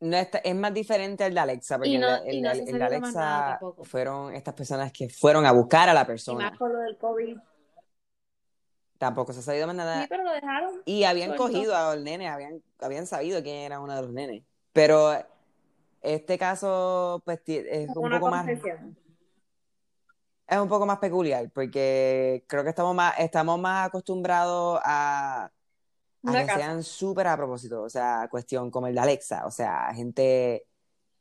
no 0.00 0.16
está- 0.16 0.38
es 0.38 0.54
más 0.54 0.74
diferente 0.74 1.24
el 1.26 1.34
de 1.34 1.40
Alexa, 1.40 1.76
porque 1.76 1.90
Y 1.90 1.98
no- 1.98 2.16
el, 2.16 2.26
y 2.26 2.36
el- 2.38 2.42
no 2.42 2.54
se 2.54 2.62
el 2.70 2.78
de 2.78 2.84
Alexa 2.84 3.58
fueron 3.84 4.34
estas 4.34 4.54
personas 4.54 4.92
que 4.92 5.08
fueron 5.08 5.46
a 5.46 5.52
buscar 5.52 5.88
a 5.88 5.94
la 5.94 6.02
y 6.02 6.06
persona. 6.06 6.50
más 6.50 6.58
con 6.58 6.72
lo 6.72 6.78
del 6.80 6.96
COVID. 6.98 7.38
Tampoco 8.98 9.32
se 9.32 9.40
ha 9.40 9.42
sabido 9.42 9.66
más 9.66 9.74
Sí, 9.74 9.78
nada. 9.78 10.06
pero 10.08 10.22
lo 10.24 10.32
dejaron. 10.32 10.82
Y 10.84 11.04
habían 11.04 11.28
Suelto. 11.36 11.44
cogido 11.44 11.76
al 11.76 12.04
nene, 12.04 12.28
habían, 12.28 12.62
habían 12.80 13.06
sabido 13.06 13.42
quién 13.42 13.56
era 13.56 13.80
uno 13.80 13.94
de 13.94 14.02
los 14.02 14.12
nenes. 14.12 14.42
Pero 14.72 15.12
este 16.00 16.38
caso, 16.38 17.22
pues, 17.24 17.40
es 17.46 17.88
Como 17.92 18.06
un 18.06 18.12
poco 18.12 18.30
más. 18.30 18.46
Es 20.46 20.58
un 20.58 20.68
poco 20.68 20.86
más 20.86 20.98
peculiar, 20.98 21.50
porque 21.50 22.44
creo 22.46 22.62
que 22.62 22.70
estamos 22.70 22.94
más, 22.94 23.14
estamos 23.18 23.58
más 23.58 23.88
acostumbrados 23.88 24.80
a, 24.84 25.50
a 26.24 26.32
que 26.32 26.46
casa. 26.46 26.58
sean 26.58 26.82
súper 26.82 27.26
a 27.26 27.36
propósito. 27.36 27.82
O 27.82 27.88
sea, 27.88 28.28
cuestión 28.30 28.70
como 28.70 28.86
el 28.86 28.94
de 28.94 29.00
Alexa. 29.00 29.46
O 29.46 29.50
sea, 29.50 29.92
gente, 29.94 30.66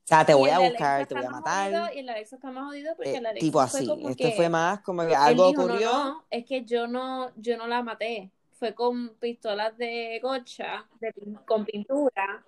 o 0.03 0.07
sea, 0.07 0.25
te 0.25 0.33
voy 0.33 0.49
a 0.49 0.59
buscar, 0.59 1.07
te 1.07 1.15
voy 1.15 1.25
a 1.25 1.29
matar. 1.29 1.71
jodido, 1.71 1.93
y 1.95 1.99
el 1.99 2.09
Alexa 2.09 2.35
está 2.35 2.51
más 2.51 2.65
jodido 2.65 2.95
porque 2.95 3.13
eh, 3.13 3.17
el 3.17 3.25
Alexa 3.25 3.45
tipo 3.45 3.67
fue 3.67 3.79
así. 3.79 4.15
que 4.17 4.31
fue 4.31 4.49
más 4.49 4.81
como 4.81 5.07
que 5.07 5.15
algo 5.15 5.47
dijo, 5.47 5.63
ocurrió. 5.63 5.91
no, 5.91 6.03
no, 6.05 6.25
es 6.29 6.45
que 6.45 6.65
yo 6.65 6.87
no, 6.87 7.31
yo 7.37 7.57
no 7.57 7.67
la 7.67 7.81
maté. 7.81 8.31
Fue 8.51 8.73
con 8.75 9.15
pistolas 9.15 9.77
de 9.77 10.19
gocha, 10.21 10.85
de 11.01 11.13
con 11.45 11.65
pintura, 11.65 12.45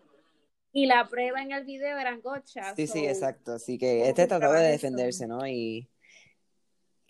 y 0.72 0.86
la 0.86 1.08
prueba 1.08 1.42
en 1.42 1.52
el 1.52 1.66
video 1.66 1.98
eran 1.98 2.22
gochas. 2.22 2.74
Sí, 2.76 2.88
sí, 2.88 3.04
so, 3.04 3.10
exacto. 3.10 3.54
Así 3.54 3.78
que 3.78 4.00
¿cómo 4.00 4.10
este 4.10 4.28
trató 4.28 4.52
de 4.52 4.60
eso? 4.60 4.72
defenderse, 4.72 5.28
¿no? 5.28 5.46
Y, 5.48 5.90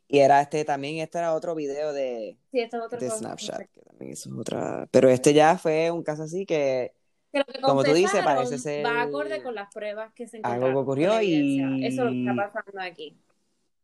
y 0.08 0.20
era 0.20 0.42
este 0.42 0.64
también, 0.66 0.98
este 0.98 1.18
era 1.18 1.34
otro 1.34 1.56
video 1.56 1.94
de, 1.94 2.38
Sí, 2.52 2.60
esto 2.60 2.78
es 2.78 2.84
otra 2.84 3.00
de. 3.00 3.10
Snapchat, 3.10 3.70
que 3.72 3.82
también 3.82 4.12
eso 4.14 4.30
es 4.30 4.36
otra. 4.40 4.88
Pero 4.92 5.10
este 5.10 5.34
ya 5.34 5.58
fue 5.58 5.90
un 5.92 6.04
caso 6.04 6.24
así 6.24 6.46
que, 6.46 6.94
Que 7.32 7.44
que 7.44 7.62
como 7.62 7.84
tú 7.84 7.94
dices, 7.94 8.24
parece 8.24 8.58
ser 8.60 8.86
va 8.86 9.02
acorde 9.02 9.42
con 9.44 9.56
las 9.56 9.74
pruebas 9.74 10.14
que 10.14 10.28
se 10.28 10.38
algo 10.38 10.68
encontraron. 10.68 10.74
que 10.76 10.80
ocurrió 10.82 11.22
y- 11.22 11.86
Eso 11.86 12.02
es 12.04 12.06
lo 12.06 12.12
que 12.12 12.20
está 12.20 12.36
pasando 12.36 12.82
aquí. 12.82 13.18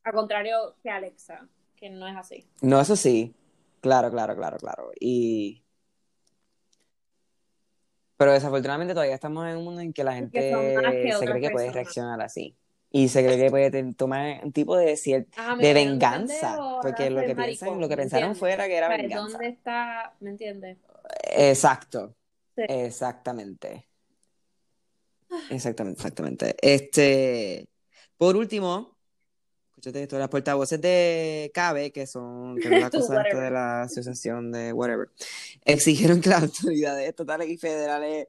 A 0.03 0.12
contrario 0.12 0.75
que 0.81 0.89
Alexa, 0.89 1.47
que 1.75 1.89
no 1.89 2.07
es 2.07 2.15
así. 2.15 2.45
no, 2.62 2.79
eso 2.81 2.95
sí. 2.95 3.34
Claro, 3.81 4.12
claro, 4.12 4.36
claro, 4.36 4.57
claro. 4.57 4.91
Y. 4.99 5.63
Pero 8.17 8.34
desafortunadamente 8.34 8.93
todavía 8.93 9.15
estamos 9.15 9.47
en 9.49 9.57
un 9.57 9.63
mundo 9.63 9.81
en 9.81 9.91
que 9.93 10.03
la 10.03 10.13
gente 10.13 10.39
que 10.39 11.12
se 11.17 11.25
cree 11.25 11.41
que 11.41 11.49
puede 11.49 11.71
reaccionar 11.71 12.21
así. 12.21 12.55
Y 12.93 13.08
se 13.08 13.23
cree 13.23 13.38
que 13.38 13.49
puede 13.49 13.93
tomar 13.93 14.41
un 14.43 14.51
tipo 14.51 14.75
de, 14.75 14.93
cier- 14.93 15.25
Ah, 15.38 15.56
de 15.56 15.73
venganza. 15.73 16.58
Porque 16.82 17.10
lo 17.10 17.21
que 17.21 17.34
piensan, 17.36 17.80
lo 17.80 17.88
que 17.88 17.95
¿me 17.95 18.01
pensaron 18.04 18.36
fuera 18.36 18.67
que 18.67 18.75
era 18.75 18.89
venganza. 18.89 19.32
¿Dónde 19.38 19.47
está? 19.47 20.13
¿Me 20.19 20.30
entiendes? 20.32 20.77
Exacto. 21.34 22.13
Sí. 22.56 22.63
Exactamente. 22.67 23.88
Exactamente, 25.49 25.97
exactamente. 25.99 26.56
Este, 26.62 27.69
por 28.17 28.36
último, 28.36 28.97
escúchate 29.69 30.04
esto, 30.04 30.19
las 30.19 30.27
portavoces 30.27 30.82
de 30.82 31.49
CABE, 31.54 31.91
que 31.91 32.06
son 32.06 32.58
que 32.58 32.67
es 32.75 32.82
la 32.82 32.89
cosa 32.89 33.23
de 33.23 33.49
la 33.51 33.84
asociación 33.84 34.51
de 34.51 34.73
whatever, 34.73 35.08
exigieron 35.63 36.19
que 36.19 36.30
las 36.30 36.43
autoridades 36.43 37.08
estatales 37.08 37.47
y 37.49 37.58
federales 37.58 38.27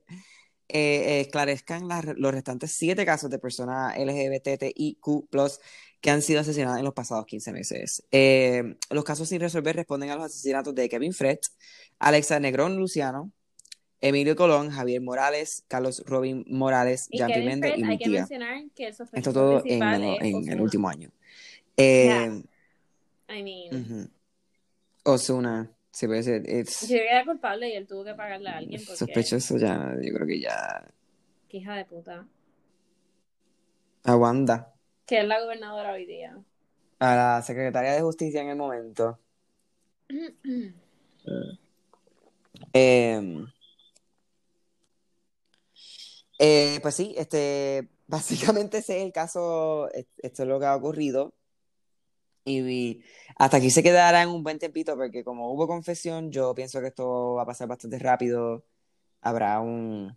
eh, 0.68 1.20
esclarezcan 1.20 1.88
las- 1.88 2.04
los 2.16 2.32
restantes 2.32 2.72
siete 2.72 3.04
casos 3.04 3.30
de 3.30 3.38
personas 3.38 3.96
LGBTIQ+, 3.96 5.58
que 6.00 6.10
han 6.10 6.22
sido 6.22 6.40
asesinadas 6.40 6.78
en 6.78 6.84
los 6.84 6.94
pasados 6.94 7.26
15 7.26 7.52
meses. 7.52 8.02
Eh, 8.10 8.76
los 8.90 9.04
casos 9.04 9.28
sin 9.28 9.40
resolver 9.40 9.76
responden 9.76 10.10
a 10.10 10.16
los 10.16 10.24
asesinatos 10.26 10.74
de 10.74 10.88
Kevin 10.88 11.12
Fred, 11.12 11.38
Alexa 11.98 12.40
Negrón 12.40 12.76
Luciano, 12.76 13.30
Emilio 14.00 14.34
Colón, 14.34 14.70
Javier 14.70 15.00
Morales, 15.00 15.62
Carlos 15.68 16.02
Robin 16.06 16.44
Morales, 16.48 17.06
Y 17.10 17.18
Pimentel 17.22 17.70
Fred, 17.74 17.78
y 17.78 17.84
Lucía. 17.84 18.20
mencionar 18.20 18.62
que 18.74 18.88
Esto 18.88 19.32
todo 19.32 19.62
en, 19.66 19.82
el- 19.82 20.48
en 20.48 20.60
último 20.60 20.88
año. 20.88 21.10
Eh, 21.76 22.06
Yeah, 23.28 23.38
I 23.38 23.42
mean, 23.44 23.84
ujú. 23.84 24.10
Ozuna, 25.04 25.70
sí 25.92 26.06
puede 26.06 26.22
ser. 26.22 26.48
it's- 26.48 26.80
yo 26.82 26.88
creo 26.88 27.00
que 27.02 27.10
era 27.10 27.24
culpable 27.24 27.68
y 27.68 27.72
él 27.74 27.86
tuvo 27.86 28.04
que 28.04 28.14
pagarle 28.14 28.48
a 28.50 28.56
alguien 28.58 28.80
porque 28.84 28.98
sospechoso 28.98 29.56
ya, 29.58 29.94
yo 30.02 30.14
creo 30.14 30.26
que 30.26 30.40
ya. 30.40 30.84
qué 31.48 31.58
hija 31.58 31.74
de 31.76 31.84
puta. 31.84 32.26
A 34.04 34.16
Wanda, 34.16 34.74
Que 35.06 35.20
es 35.20 35.26
la 35.26 35.40
gobernadora 35.40 35.92
hoy 35.92 36.06
día. 36.06 36.36
a 36.98 37.14
la 37.16 37.42
secretaria 37.42 37.92
de 37.92 38.00
justicia 38.00 38.40
en 38.42 38.48
el 38.48 38.56
momento. 38.56 39.18
Eh, 42.72 42.72
eh, 46.38 46.78
pues 46.82 46.94
sí, 46.94 47.14
este, 47.16 47.88
básicamente 48.06 48.78
ese 48.78 48.98
es 48.98 49.04
el 49.04 49.12
caso, 49.12 49.90
es- 49.92 50.06
esto 50.18 50.42
es 50.42 50.48
lo 50.48 50.58
que 50.58 50.66
ha 50.66 50.76
ocurrido. 50.76 51.34
Y, 52.44 53.00
hasta 53.36 53.58
aquí 53.58 53.70
se 53.70 53.82
quedará 53.82 54.22
en 54.22 54.28
un 54.30 54.42
buen 54.42 54.58
tempito, 54.58 54.96
porque 54.96 55.22
como 55.24 55.52
hubo 55.52 55.66
confesión, 55.66 56.30
yo 56.32 56.54
pienso 56.54 56.80
que 56.80 56.88
esto 56.88 57.34
va 57.34 57.42
a 57.42 57.46
pasar 57.46 57.68
bastante 57.68 57.98
rápido. 57.98 58.64
Habrá 59.20 59.60
un 59.60 60.16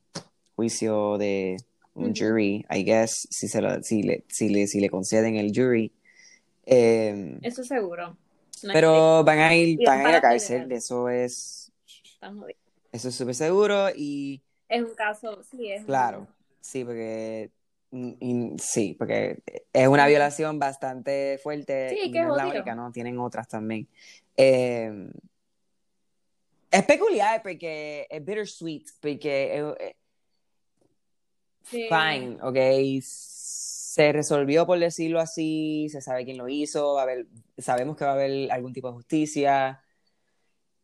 juicio 0.56 1.18
de 1.18 1.58
un 1.94 2.14
jury, 2.16 2.66
I 2.70 2.84
guess, 2.84 3.28
si, 3.30 3.48
se 3.48 3.62
lo- 3.62 3.82
si, 3.84 4.04
le, 4.04 4.24
si, 4.28 4.50
le, 4.50 4.68
si 4.68 4.80
le 4.80 4.90
conceden 4.90 5.36
el 5.36 5.52
jury. 5.56 5.92
Eh, 6.66 7.38
Eso 7.42 7.64
seguro. 7.64 8.18
No 8.64 8.74
pero 8.74 9.24
van 9.24 9.40
a 9.40 9.56
ir, 9.56 9.80
van 9.86 10.00
a 10.02 10.10
ir 10.10 10.16
a 10.16 10.22
cárcel, 10.22 10.72
eso 10.72 11.10
es, 11.10 11.72
eso 12.92 13.10
es 13.10 13.16
súper 13.16 13.36
seguro. 13.36 13.90
Y 13.96 14.42
Es 14.68 14.82
un 14.84 14.96
caso, 14.96 15.44
sí, 15.44 15.72
es 15.72 15.82
un- 15.82 15.88
Claro, 15.88 16.28
sí, 16.62 16.84
porque 16.84 17.52
y- 18.20 18.54
sí, 18.60 18.96
porque 18.98 19.40
es 19.74 19.88
una 19.88 20.08
violación 20.08 20.60
bastante 20.60 21.40
fuerte 21.42 21.90
Sí, 21.90 22.00
y 22.06 22.12
que 22.12 22.22
no 22.22 22.32
es 22.32 22.36
la 22.38 22.48
única, 22.48 22.76
¿no? 22.76 22.92
Tienen 22.92 23.18
otras 23.20 23.48
también. 23.48 23.88
Eh, 24.38 25.10
es 26.72 26.84
peculiar 26.86 27.42
porque 27.42 28.08
es 28.10 28.20
bittersweet, 28.26 28.84
porque 29.00 29.58
eh, 29.80 29.96
Sí. 31.64 31.88
fine, 31.90 32.38
ok, 32.44 33.02
se 33.02 34.12
resolvió 34.12 34.66
por 34.68 34.78
decirlo 34.78 35.20
así, 35.20 35.88
se 35.90 36.02
sabe 36.02 36.26
quién 36.26 36.38
lo 36.38 36.48
hizo, 36.50 36.94
va 36.94 37.02
a 37.02 37.04
haber, 37.04 37.28
sabemos 37.58 37.96
que 37.98 38.04
va 38.06 38.12
a 38.12 38.14
haber 38.14 38.52
algún 38.52 38.74
tipo 38.74 38.90
de 38.90 38.94
justicia, 38.94 39.82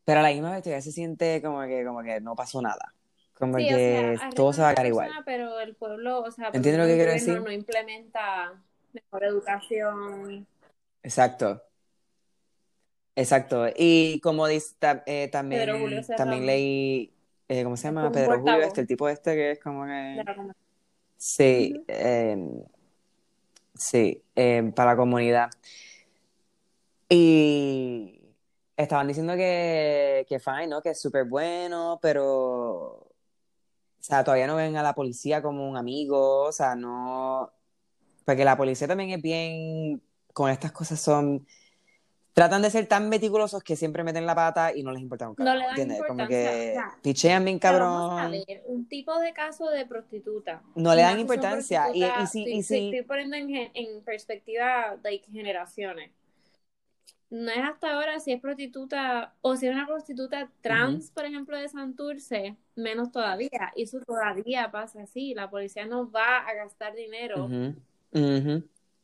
pero 0.06 0.22
a 0.22 0.24
la 0.24 0.30
misma 0.30 0.52
vez 0.52 0.64
todavía 0.64 0.82
se 0.82 0.92
siente 0.92 1.42
como 1.42 1.62
que, 1.68 1.84
como 1.86 2.02
que 2.02 2.20
no 2.22 2.36
pasó 2.36 2.62
nada, 2.62 2.96
como 3.42 3.58
Sí, 3.58 3.66
o 3.66 3.68
que 3.68 4.18
sea, 4.18 4.30
todo 4.30 4.54
se 4.54 4.62
va 4.62 4.70
a 4.70 4.74
quedar 4.74 4.88
igual. 4.88 5.12
Pero 5.26 5.60
el 5.60 5.76
pueblo, 5.76 6.22
o 6.22 6.32
sea, 6.32 6.48
¿Entiendes 6.54 6.78
lo 6.78 6.86
que 6.86 6.92
el 6.92 6.98
quiero 6.98 7.12
gobierno 7.12 7.34
decir? 7.34 7.44
no 7.44 7.52
implementa 7.52 8.54
mejor 8.94 9.24
educación. 9.26 10.48
Exacto. 11.04 11.62
Exacto. 13.16 13.66
Y 13.76 14.22
como 14.22 14.48
dice, 14.48 14.76
eh, 15.06 15.28
también, 15.30 16.06
también 16.16 16.46
leí, 16.46 17.14
eh, 17.50 17.64
¿cómo 17.64 17.76
se 17.76 17.90
llama? 17.90 18.10
Pedro 18.12 18.40
Julio, 18.40 18.62
este, 18.62 18.82
el 18.82 18.88
tipo 18.88 19.10
este 19.10 19.36
que 19.36 19.52
es 19.52 19.60
como 19.60 19.86
que... 19.86 20.24
Sí, 21.18 21.84
eh, 21.88 22.38
sí, 23.76 24.24
eh, 24.36 24.72
para 24.76 24.92
la 24.92 24.98
comunidad. 24.98 25.50
Y 27.10 28.22
estaban 28.78 29.08
diciendo 29.08 29.36
que, 29.36 30.26
que 30.28 30.40
fine, 30.40 30.68
¿no? 30.68 30.82
Que 30.82 30.92
es 30.92 31.02
súper 31.02 31.26
bueno, 31.26 32.00
pero, 32.02 33.11
o 34.02 34.04
sea, 34.04 34.24
todavía 34.24 34.48
no 34.48 34.56
ven 34.56 34.76
a 34.78 34.84
la 34.84 34.96
policía 34.96 35.44
como 35.44 35.70
un 35.70 35.78
amigo, 35.78 36.46
o 36.46 36.52
sea, 36.52 36.74
no, 36.76 37.52
porque 38.26 38.44
la 38.44 38.58
policía 38.58 38.88
también 38.88 39.12
es 39.12 39.22
bien, 39.22 40.02
con 40.34 40.50
estas 40.50 40.72
cosas 40.72 41.00
son, 41.00 41.46
tratan 42.34 42.64
de 42.64 42.72
ser 42.72 42.88
tan 42.88 43.10
meticulosos 43.10 43.64
que 43.64 43.76
siempre 43.76 44.04
meten 44.04 44.26
la 44.26 44.34
pata 44.34 44.74
y 44.76 44.82
no 44.84 44.92
les 44.92 45.02
importa 45.04 45.30
un 45.30 45.36
No 45.38 45.46
carajo, 45.46 45.60
le 45.60 45.66
dan 45.66 45.80
¿entiendes? 45.80 46.04
Como 46.04 46.28
que 46.28 46.72
o 46.72 46.74
sea, 46.74 46.98
pichean 47.04 47.46
bien 47.46 47.60
Pero 47.60 47.86
vamos 47.86 48.20
a 48.20 48.24
cabrón, 48.24 48.44
ver, 48.48 48.64
un 48.66 48.88
tipo 48.88 49.20
de 49.20 49.34
caso 49.34 49.70
de 49.70 49.86
prostituta. 49.86 50.64
no 50.76 50.96
le 50.96 51.02
dan 51.04 51.20
importancia, 51.20 51.92
y, 51.94 52.06
y 52.18 52.28
si, 52.28 52.44
estoy, 52.44 52.54
y 52.54 52.64
si, 52.64 52.78
estoy 52.78 53.04
poniendo 53.04 53.36
en, 53.36 53.72
en 53.74 54.04
perspectiva 54.04 54.98
like, 55.04 55.30
generaciones. 55.32 56.12
No 57.32 57.50
es 57.50 57.60
hasta 57.60 57.94
ahora 57.94 58.20
si 58.20 58.34
es 58.34 58.42
prostituta 58.42 59.34
o 59.42 59.56
si 59.56 59.66
es 59.66 59.74
una 59.74 59.88
prostituta 59.88 60.52
trans, 60.62 61.12
por 61.12 61.24
ejemplo, 61.26 61.58
de 61.58 61.70
Santurce, 61.70 62.58
menos 62.76 63.10
todavía. 63.12 63.72
Y 63.76 63.84
eso 63.84 64.00
todavía 64.02 64.70
pasa 64.70 65.04
así. 65.04 65.34
La 65.34 65.50
policía 65.50 65.86
no 65.86 66.12
va 66.12 66.40
a 66.40 66.54
gastar 66.54 66.94
dinero 66.94 67.48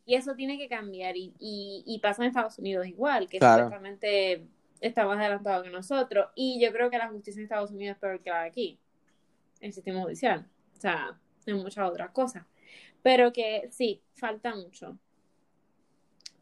y 0.06 0.16
eso 0.16 0.36
tiene 0.36 0.58
que 0.58 0.68
cambiar. 0.68 1.16
Y, 1.16 1.34
y, 1.40 1.84
y 1.86 2.00
pasa 2.00 2.22
en 2.22 2.28
Estados 2.28 2.60
Unidos 2.60 2.86
igual, 2.86 3.30
que 3.30 3.40
Claro. 3.40 3.63
supuestamente 3.63 4.46
está 4.82 5.06
más 5.06 5.18
adelantado 5.20 5.63
que 5.63 5.70
nosotros. 5.70 6.28
Y 6.36 6.60
yo 6.62 6.72
creo 6.74 6.90
que 6.90 6.98
la 6.98 7.08
justicia 7.08 7.40
en 7.40 7.44
Estados 7.46 7.72
Unidos 7.72 7.96
es 7.96 8.00
peor 8.02 8.20
que 8.20 8.30
la 8.30 8.42
de 8.42 8.48
aquí, 8.50 8.78
el 9.62 9.72
sistema 9.72 10.02
judicial. 10.02 10.46
O 10.76 10.80
sea, 10.82 11.18
en 11.46 11.56
muchas 11.58 11.90
otras 11.90 12.12
cosas. 12.12 12.44
Pero 13.02 13.32
que 13.32 13.70
sí, 13.72 14.02
falta 14.16 14.54
mucho. 14.54 14.98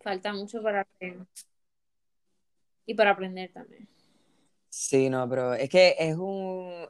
Falta 0.01 0.33
mucho 0.33 0.63
para 0.63 0.81
aprender. 0.81 1.27
Y 2.85 2.93
para 2.93 3.11
aprender 3.11 3.51
también. 3.51 3.87
Sí, 4.69 5.09
no, 5.09 5.27
pero 5.29 5.53
es 5.53 5.69
que 5.69 5.95
es 5.97 6.15
un... 6.15 6.87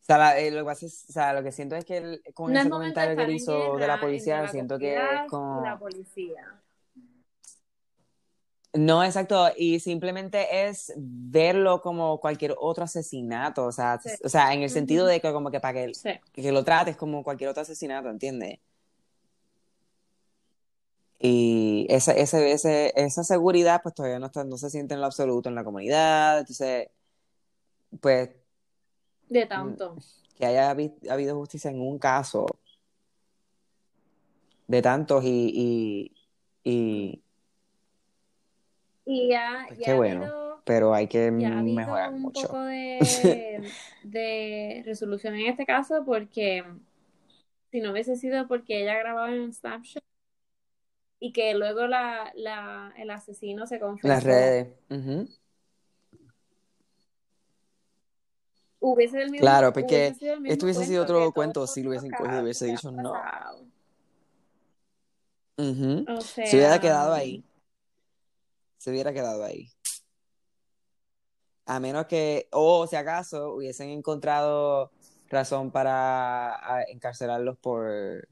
O 0.00 0.12
sea, 0.12 0.18
la- 0.18 0.38
eh, 0.38 0.50
lo 0.50 0.58
que 0.60 0.64
pasa 0.64 0.86
es, 0.86 1.06
o 1.08 1.12
sea, 1.12 1.32
lo 1.32 1.42
que 1.42 1.52
siento 1.52 1.76
es 1.76 1.84
que 1.84 1.96
él- 1.98 2.22
con 2.34 2.52
No 2.52 2.58
es 2.58 2.64
ese 2.66 2.70
comentario 2.70 3.16
que 3.16 3.22
él 3.24 3.30
hizo 3.36 3.76
de 3.76 3.86
la 3.86 4.00
policía, 4.00 4.46
siento 4.48 4.78
que 4.78 4.96
es 4.96 5.02
como... 5.28 5.62
la 5.64 5.78
policía. 5.78 6.60
No, 8.72 9.02
exacto, 9.02 9.48
y 9.56 9.80
simplemente 9.80 10.68
es 10.68 10.92
verlo 10.96 11.80
como 11.80 12.20
cualquier 12.20 12.54
otro 12.56 12.84
asesinato, 12.84 13.64
o 13.66 13.72
sea, 13.72 13.98
Sí. 14.00 14.10
o 14.22 14.28
sea, 14.28 14.54
en 14.54 14.62
el 14.62 14.70
sentido 14.70 15.06
de 15.06 15.20
que 15.20 15.32
como 15.32 15.50
que 15.50 15.58
para 15.58 15.74
que, 15.86 15.94
Sí. 15.94 16.10
que 16.32 16.52
lo 16.52 16.62
trates 16.64 16.96
como 16.96 17.24
cualquier 17.24 17.50
otro 17.50 17.62
asesinato, 17.62 18.08
¿entiendes? 18.08 18.60
Y 21.20 21.86
esa, 21.90 22.12
ese, 22.12 22.52
ese, 22.52 22.92
esa 22.96 23.24
seguridad 23.24 23.82
pues 23.82 23.94
todavía 23.94 24.18
no 24.18 24.26
está, 24.26 24.44
no 24.44 24.56
se 24.56 24.70
siente 24.70 24.94
en 24.94 25.00
lo 25.00 25.06
absoluto 25.06 25.48
en 25.50 25.54
la 25.54 25.64
comunidad, 25.64 26.40
entonces, 26.40 26.88
pues 28.00 28.30
De 29.28 29.46
tanto. 29.46 29.96
que 30.36 30.46
haya 30.46 30.70
habi- 30.70 30.94
habido 31.10 31.36
justicia 31.36 31.70
en 31.70 31.80
un 31.80 31.98
caso 31.98 32.46
de 34.68 34.82
tantos 34.82 35.24
y, 35.24 35.50
y, 35.54 36.12
y 36.64 37.22
Y 39.06 39.28
ya, 39.28 39.66
pues 39.66 39.78
ya 39.80 39.86
qué 39.86 39.92
ha 39.92 39.96
bueno, 39.96 40.24
habido, 40.24 40.62
pero 40.64 40.94
hay 40.94 41.06
que 41.08 41.30
ha 41.30 41.62
mejorar 41.62 42.12
un 42.12 42.22
mucho. 42.22 42.46
poco 42.48 42.60
de, 42.62 43.72
de 44.02 44.82
resolución 44.86 45.34
en 45.34 45.46
este 45.48 45.66
caso 45.66 46.04
porque 46.04 46.64
si 47.70 47.80
no 47.80 47.92
hubiese 47.92 48.16
sido 48.16 48.46
porque 48.48 48.82
ella 48.82 48.98
grababa 48.98 49.32
en 49.34 49.52
Snapchat 49.52 50.02
y 51.20 51.32
que 51.32 51.54
luego 51.54 51.86
la, 51.86 52.32
la, 52.34 52.92
el 52.96 53.10
asesino 53.10 53.66
se 53.66 53.76
En 53.76 53.80
las 53.80 54.24
confesó, 54.24 54.26
redes. 54.26 54.68
hubiese 58.80 59.22
el 59.22 59.30
mismo, 59.30 59.40
Claro, 59.40 59.72
porque 59.72 60.14
hubiese 60.14 60.18
sido 60.18 60.36
esto 60.46 60.64
hubiese 60.64 60.84
sido 60.86 61.02
otro 61.02 61.32
cuento 61.32 61.66
si 61.66 61.82
lo 61.82 61.90
hubiesen 61.90 62.10
cogido 62.10 62.38
y 62.38 62.42
hubiese 62.44 62.66
dicho 62.66 62.90
no. 62.90 63.12
O 66.08 66.20
Se 66.22 66.56
hubiera 66.56 66.80
quedado 66.80 67.12
ahí. 67.12 67.44
Se 68.78 68.90
hubiera 68.90 69.12
quedado 69.12 69.44
ahí. 69.44 69.70
A 71.66 71.78
menos 71.78 72.06
que, 72.06 72.48
o 72.50 72.86
si 72.86 72.96
acaso, 72.96 73.54
hubiesen 73.54 73.90
encontrado 73.90 74.90
razón 75.28 75.70
para 75.70 76.54
a, 76.54 76.82
encarcelarlos 76.84 77.58
por, 77.58 78.26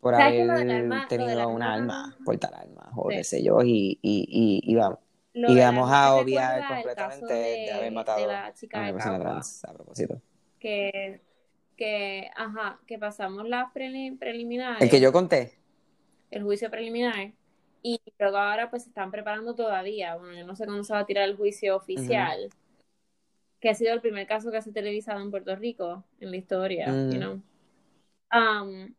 por 0.00 0.14
¿sabes 0.16 0.34
que 0.34 0.42
haber 0.42 1.08
tenido 1.08 1.48
una 1.48 1.74
arma, 1.74 2.16
portar 2.24 2.54
armas 2.54 2.88
o 2.96 3.08
qué 3.08 3.24
sé 3.24 3.42
yo, 3.42 3.62
y, 3.62 3.98
y, 4.02 4.26
y, 4.28 4.72
y 4.72 4.74
vamos, 4.74 4.98
lo 5.34 5.48
y 5.48 5.58
vamos 5.58 5.90
a 5.90 6.14
obviar 6.16 6.66
completamente 6.66 7.32
de 7.32 7.70
haber 7.72 7.84
de, 7.86 7.90
de 7.90 7.90
matado 7.94 8.26
la 8.26 8.46
a 8.46 8.54
chica 8.54 8.78
una 8.78 8.86
de 8.86 8.92
persona 8.92 9.18
trans 9.20 9.64
a 9.64 9.72
propósito. 9.74 10.20
que 10.58 11.20
que, 11.76 12.30
ajá, 12.36 12.78
que 12.86 12.98
pasamos 12.98 13.48
las 13.48 13.72
preli- 13.72 14.18
preliminares, 14.18 14.82
El 14.84 14.90
que 14.90 15.00
yo 15.00 15.12
conté. 15.12 15.52
el 16.30 16.42
juicio 16.42 16.70
preliminar, 16.70 17.32
y 17.82 18.00
luego 18.18 18.36
ahora 18.38 18.70
pues 18.70 18.82
se 18.84 18.88
están 18.90 19.10
preparando 19.10 19.54
todavía. 19.54 20.16
Bueno, 20.16 20.34
yo 20.34 20.46
no 20.46 20.54
sé 20.56 20.64
cuándo 20.66 20.84
se 20.84 20.92
va 20.92 21.00
a 21.00 21.06
tirar 21.06 21.28
el 21.28 21.36
juicio 21.36 21.76
oficial, 21.76 22.50
que 23.60 23.68
ha 23.70 23.74
sido 23.74 23.92
el 23.92 24.00
primer 24.00 24.26
caso 24.26 24.50
que 24.50 24.62
se 24.62 24.70
ha 24.70 24.72
televisado 24.72 25.20
en 25.20 25.30
Puerto 25.30 25.54
Rico 25.56 26.04
en 26.20 26.30
la 26.30 26.36
historia, 26.36 26.86
you 27.10 27.18
know. 27.18 27.42
Um, 28.32 28.94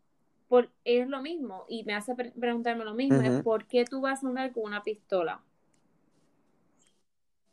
por, 0.51 0.69
es 0.85 1.07
lo 1.07 1.21
mismo, 1.23 1.65
y 1.69 1.85
me 1.85 1.95
hace 1.95 2.13
pre- 2.15 2.31
preguntarme 2.33 2.85
lo 2.85 2.93
mismo, 2.93 3.23
es. 3.25 3.43
¿por 3.43 3.65
qué 3.67 3.85
tú 3.85 4.01
vas 4.01 4.23
a 4.23 4.27
andar 4.27 4.51
con 4.53 4.65
una 4.65 4.83
pistola? 4.83 5.41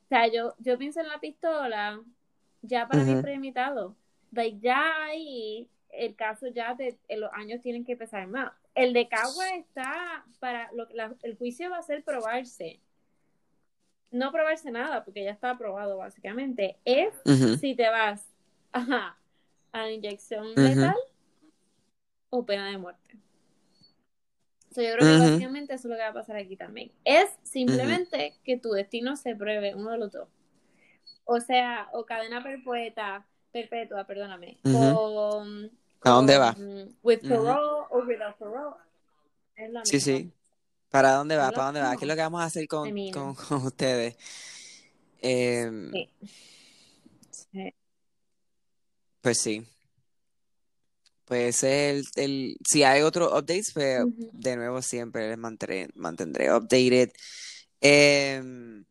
O 0.05 0.09
sea, 0.09 0.27
yo, 0.29 0.55
yo 0.59 0.79
pienso 0.79 1.01
en 1.01 1.09
la 1.09 1.21
pistola, 1.21 2.03
ya 2.63 2.89
para 2.89 3.05
Ujú. 3.05 3.21
premeditado. 3.21 3.95
Like, 4.33 4.59
ya 4.61 5.05
ahí, 5.07 5.69
el 5.91 6.17
caso 6.17 6.49
ya 6.49 6.75
de 6.75 6.99
en 7.09 7.21
los 7.21 7.33
años 7.33 7.61
tienen 7.63 7.85
que 7.85 7.97
pesar 7.97 8.27
más. 8.27 8.53
El 8.75 8.93
de 8.93 9.09
Cagua 9.09 9.49
está 9.57 10.25
para, 10.41 10.71
lo, 10.73 10.87
la- 10.91 11.15
el 11.23 11.37
juicio 11.37 11.71
va 11.71 11.79
a 11.79 11.83
ser 11.83 12.05
probarse. 12.05 12.81
No 14.11 14.33
probarse 14.33 14.71
nada, 14.71 15.05
porque 15.05 15.25
ya 15.25 15.31
está 15.33 15.51
aprobado 15.51 15.99
básicamente. 15.99 16.77
Es 16.85 17.15
si 17.61 17.75
te 17.75 17.89
vas 17.91 18.27
ajá, 18.73 19.19
a 19.73 19.79
la 19.79 19.93
inyección 19.93 20.63
letal 20.63 20.95
o 22.31 22.45
pena 22.45 22.71
de 22.71 22.79
muerte. 22.79 23.17
So, 24.75 24.83
yo 24.83 24.93
creo 24.93 24.99
que 24.99 25.19
básicamente 25.19 25.75
eso 25.75 25.89
es 25.89 25.91
lo 25.91 25.97
que 25.97 26.03
va 26.03 26.09
a 26.09 26.13
pasar 26.13 26.37
aquí 26.37 26.57
también. 26.57 26.93
Es 27.05 27.31
simplemente 27.43 28.35
que 28.45 28.59
tu 28.59 28.71
destino 28.71 29.17
se 29.17 29.35
pruebe, 29.35 29.75
uno 29.75 29.91
de 29.91 29.99
los 29.99 30.13
dos. 30.13 30.29
O 31.25 31.41
sea, 31.41 31.89
o 31.93 32.05
cadena 32.05 32.43
perpetua, 32.43 33.27
perpetua, 33.51 34.05
perdóname, 34.07 34.59
Ujú. 34.65 34.75
con, 34.75 35.71
¿A 36.03 36.11
dónde 36.11 36.39
va? 36.39 36.55
With 37.03 37.21
Ujú. 37.25 37.29
parole 37.29 37.87
o 37.91 38.05
without 38.07 38.37
parole. 38.39 38.77
Es 39.57 39.71
lo 39.71 39.85
Sí, 39.85 39.97
mismo. 39.97 40.17
sí. 40.17 40.33
¿Para 40.91 41.13
dónde 41.13 41.37
va? 41.37 41.51
¿Para 41.51 41.65
dónde 41.65 41.81
va? 41.81 41.97
¿Qué 41.97 42.05
es 42.05 42.09
lo 42.09 42.15
que 42.15 42.21
vamos 42.23 42.41
a 42.41 42.45
hacer 42.45 42.67
con, 42.69 42.91
con, 43.11 43.35
con 43.35 43.67
ustedes? 43.67 44.17
Em, 45.21 45.91
sí. 45.93 46.11
Sí. 47.31 47.75
Pues 49.21 49.41
sí. 49.41 49.67
Pues 51.29 51.63
el, 51.63 52.05
el, 52.17 52.57
si 52.67 52.85
hay 52.85 53.03
otros 53.03 53.31
updates, 53.31 53.73
pues 53.75 54.03
de 54.17 54.57
nuevo 54.57 54.81
siempre 54.81 55.29
les 55.29 55.37
mantendré, 55.37 55.91
mantendré 55.95 56.51
updated. 56.51 57.11
Em, 57.83 58.85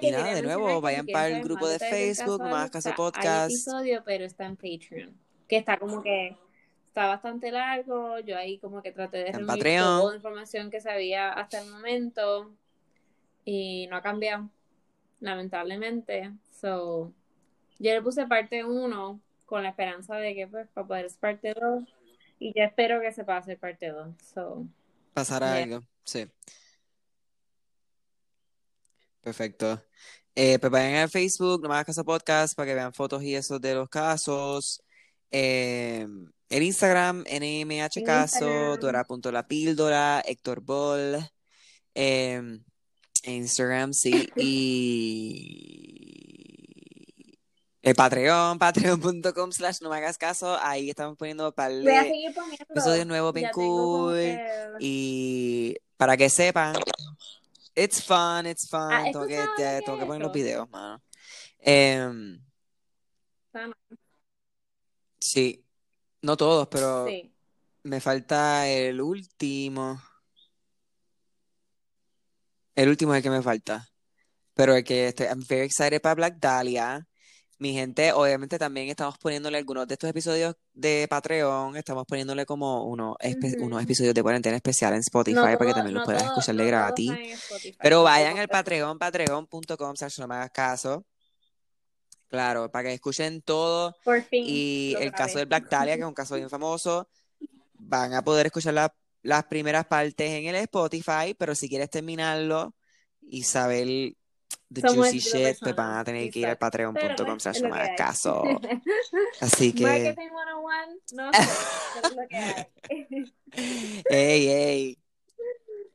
que 0.00 0.08
y 0.08 0.10
nada, 0.10 0.34
de 0.34 0.42
nuevo, 0.42 0.80
vayan 0.80 1.06
para 1.06 1.28
el 1.28 1.42
grupo 1.44 1.66
más 1.66 1.78
de 1.78 1.88
Facebook, 1.88 2.42
Hagas 2.42 2.70
Caso 2.70 2.88
Alexa, 2.88 2.90
hay 2.90 2.96
Podcast. 2.96 3.50
episodio, 3.52 4.02
pero 4.04 4.24
está 4.24 4.44
en 4.44 4.56
Patreon. 4.56 5.16
Que 5.48 5.56
está 5.56 5.78
como 5.78 6.02
que 6.02 6.36
está 6.86 7.06
bastante 7.06 7.52
largo. 7.52 8.18
Yo 8.18 8.36
ahí 8.36 8.58
como 8.58 8.82
que 8.82 8.90
traté 8.90 9.18
de 9.18 9.26
En 9.28 9.32
reunir 9.34 9.46
Patreon. 9.46 9.84
toda 10.00 10.10
la 10.10 10.16
información 10.16 10.70
que 10.70 10.80
sabía 10.80 11.30
hasta 11.32 11.62
el 11.62 11.70
momento. 11.70 12.52
Y 13.44 13.86
no 13.86 13.96
ha 13.96 14.02
cambiado, 14.02 14.50
lamentablemente. 15.20 16.32
So, 16.60 17.12
yo 17.78 17.92
le 17.92 18.02
puse 18.02 18.26
parte 18.26 18.64
1 18.64 19.20
con 19.50 19.64
la 19.64 19.70
esperanza 19.70 20.14
de 20.16 20.34
que 20.34 20.46
pues 20.46 20.68
para 20.68 20.86
poder 20.86 21.06
hacer 21.06 21.18
parte 21.18 21.54
2. 21.60 21.84
Y 22.38 22.54
ya 22.54 22.64
espero 22.64 23.00
que 23.00 23.12
se 23.12 23.24
pase 23.24 23.56
parte 23.56 23.88
2. 23.88 24.14
So, 24.32 24.64
Pasará 25.12 25.54
yeah. 25.56 25.64
algo, 25.64 25.86
sí. 26.04 26.26
Perfecto. 29.20 29.82
Eh, 30.34 30.58
pues 30.58 30.70
vayan 30.70 30.94
al 30.94 31.10
Facebook, 31.10 31.60
No 31.60 31.68
Me 31.68 31.74
Hagas 31.74 31.86
Caso 31.86 32.04
Podcast, 32.04 32.54
para 32.56 32.68
que 32.68 32.74
vean 32.74 32.94
fotos 32.94 33.22
y 33.22 33.34
eso 33.34 33.58
de 33.58 33.74
los 33.74 33.88
casos. 33.90 34.82
Eh, 35.30 36.06
el 36.48 36.62
Instagram, 36.62 37.24
NMH 37.24 38.02
Caso. 38.04 38.76
Dora.lapíldora, 38.78 40.22
Héctor 40.24 40.62
Ball. 40.62 41.28
Eh, 41.94 42.40
Instagram, 43.24 43.92
sí. 43.92 44.28
Y 44.36 46.29
el 47.82 47.94
Patreon, 47.94 48.58
patreon.com 48.60 49.52
slash 49.52 49.78
no 49.80 49.90
me 49.90 49.96
hagas 49.96 50.18
caso. 50.18 50.58
Ahí 50.60 50.90
estamos 50.90 51.16
poniendo 51.16 51.52
par 51.54 51.72
Voy 51.72 51.88
a 51.94 52.02
de 52.02 52.08
seguir 52.10 52.34
poniendo. 52.34 52.64
episodios 52.68 53.06
nuevos 53.06 53.32
bien 53.32 53.50
cool. 53.52 54.14
que. 54.14 54.68
Y 54.80 55.76
para 55.96 56.16
que 56.16 56.28
sepan, 56.28 56.74
it's 57.74 58.02
fun, 58.04 58.46
it's 58.46 58.68
fun. 58.68 58.92
¿Has 58.92 59.12
Tengo 59.12 59.26
que, 59.26 59.82
tengo 59.84 59.98
que 59.98 60.06
poner 60.06 60.22
los 60.22 60.32
videos, 60.32 60.68
mano. 60.70 61.02
Em, 61.58 62.40
sí, 65.18 65.64
no 66.22 66.36
todos, 66.36 66.68
pero 66.68 67.06
Sí. 67.06 67.32
me 67.82 68.00
falta 68.00 68.66
el 68.68 69.00
último. 69.00 70.00
El 72.74 72.88
último 72.88 73.12
es 73.14 73.18
el 73.18 73.22
que 73.22 73.30
me 73.30 73.42
falta. 73.42 73.88
Pero 74.54 74.74
el 74.74 74.84
que 74.84 75.08
estoy, 75.08 75.26
I'm 75.26 75.44
very 75.48 75.64
excited 75.66 76.00
para 76.00 76.14
Black 76.14 76.36
Dahlia. 76.38 77.06
Mi 77.60 77.74
gente, 77.74 78.10
obviamente 78.12 78.58
también 78.58 78.88
estamos 78.88 79.18
poniéndole 79.18 79.58
algunos 79.58 79.86
de 79.86 79.92
estos 79.92 80.08
episodios 80.08 80.56
de 80.72 81.06
Patreon, 81.10 81.76
estamos 81.76 82.06
poniéndole 82.06 82.46
como 82.46 82.84
uno, 82.86 83.16
espe- 83.20 83.60
unos 83.60 83.82
episodios 83.82 84.14
de 84.14 84.22
cuarentena 84.22 84.56
especial 84.56 84.94
en 84.94 85.00
Spotify 85.00 85.34
No 85.36 85.42
para 85.42 85.58
que 85.58 85.74
también 85.74 85.92
los 85.94 86.08
no 86.08 86.14
todo- 86.16 86.24
escuchar 86.26 86.54
de 86.56 86.62
no 86.62 86.68
gratis. 86.68 87.12
Pero 87.78 88.02
vayan 88.02 88.38
al. 88.38 88.48
Patreon, 88.48 88.98
patreon.com, 88.98 89.94
slash 89.94 90.18
no 90.20 90.26
me 90.26 90.36
hagas 90.36 90.50
caso. 90.52 91.04
Claro, 92.28 92.70
para 92.70 92.88
que 92.88 92.94
escuchen 92.94 93.42
todo. 93.42 93.94
Por 94.04 94.22
fin. 94.22 94.42
Y 94.46 94.94
el 94.98 95.10
caso 95.12 95.34
grabé. 95.34 95.40
de 95.40 95.44
Black 95.44 95.68
Dahlia, 95.68 95.94
que 95.96 96.00
es 96.02 96.08
un 96.08 96.14
caso 96.14 96.36
bien 96.36 96.48
famoso, 96.48 97.10
van 97.74 98.14
a 98.14 98.22
poder 98.22 98.46
escuchar 98.46 98.72
la- 98.72 98.94
las 99.22 99.44
primeras 99.44 99.84
partes 99.84 100.30
en 100.30 100.46
el 100.46 100.54
Spotify, 100.56 101.34
pero 101.36 101.54
si 101.54 101.68
quieres 101.68 101.90
terminarlo 101.90 102.74
y 103.20 103.42
saber 103.42 104.14
the 104.72 104.80
Somos 104.82 105.08
juicy 105.10 105.18
shit, 105.18 105.58
pues 105.60 105.74
van 105.74 105.98
a 105.98 106.04
tener 106.04 106.26
que 106.26 106.32
Sí, 106.32 106.38
ir 106.40 106.46
al 106.46 106.52
exacto. 106.52 106.66
Patreon.com 106.94 107.40
slash 107.40 107.60
no 107.62 107.68
me 107.70 107.88
que 107.88 107.94
caso. 107.96 108.42
Así 109.40 109.72
que, 109.72 109.82
Marketing 109.82 110.28
101, 110.28 110.96
no 111.14 111.32
sé, 111.32 111.42
es 112.04 112.16
lo 112.16 112.28
que 112.28 112.36
hay. 112.36 112.66
ey, 114.10 114.48
ey. 114.48 114.98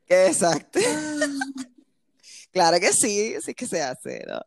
Exacto. 0.08 0.80
Ah. 0.86 1.26
Claro 2.52 2.80
que 2.80 2.94
sí, 2.94 3.36
sí 3.42 3.54
que 3.54 3.66
se 3.68 3.82
hace, 3.82 4.24
¿no? 4.28 4.40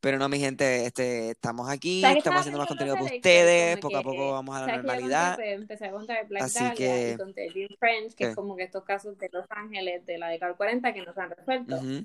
Pero 0.00 0.18
no, 0.18 0.28
mi 0.28 0.40
gente, 0.40 0.86
este, 0.86 1.30
estamos 1.30 1.68
aquí, 1.70 2.00
¿Sabes 2.00 2.14
qué 2.14 2.18
estamos 2.18 2.40
haciendo 2.40 2.58
más 2.58 2.66
contenido 2.66 2.96
para 2.96 3.06
ustedes, 3.14 3.78
poco 3.78 3.96
a 3.96 4.00
que, 4.00 4.04
poco 4.04 4.28
eh, 4.28 4.32
vamos 4.32 4.56
a 4.56 4.60
la 4.60 4.66
¿sabes 4.66 4.80
que 4.80 4.86
normalidad. 4.88 5.40
Empecé 5.40 5.84
a 5.86 5.90
contar 5.92 6.26
Black 6.26 6.42
Así 6.42 6.58
Dahlia 6.64 6.74
que- 6.76 7.12
y 7.12 7.16
conté 7.16 7.48
French, 7.78 8.08
que 8.10 8.24
¿Qué? 8.24 8.30
es 8.30 8.34
como 8.34 8.56
que 8.56 8.64
estos 8.64 8.82
casos 8.82 9.16
de 9.18 9.28
Los 9.30 9.46
Ángeles 9.50 10.04
de 10.04 10.18
la 10.18 10.28
década 10.30 10.48
del 10.50 10.56
40 10.56 10.92
que 10.92 11.02
no 11.02 11.14
se 11.14 11.20
han 11.20 11.30
resuelto. 11.30 11.76
Ujú, 11.76 12.04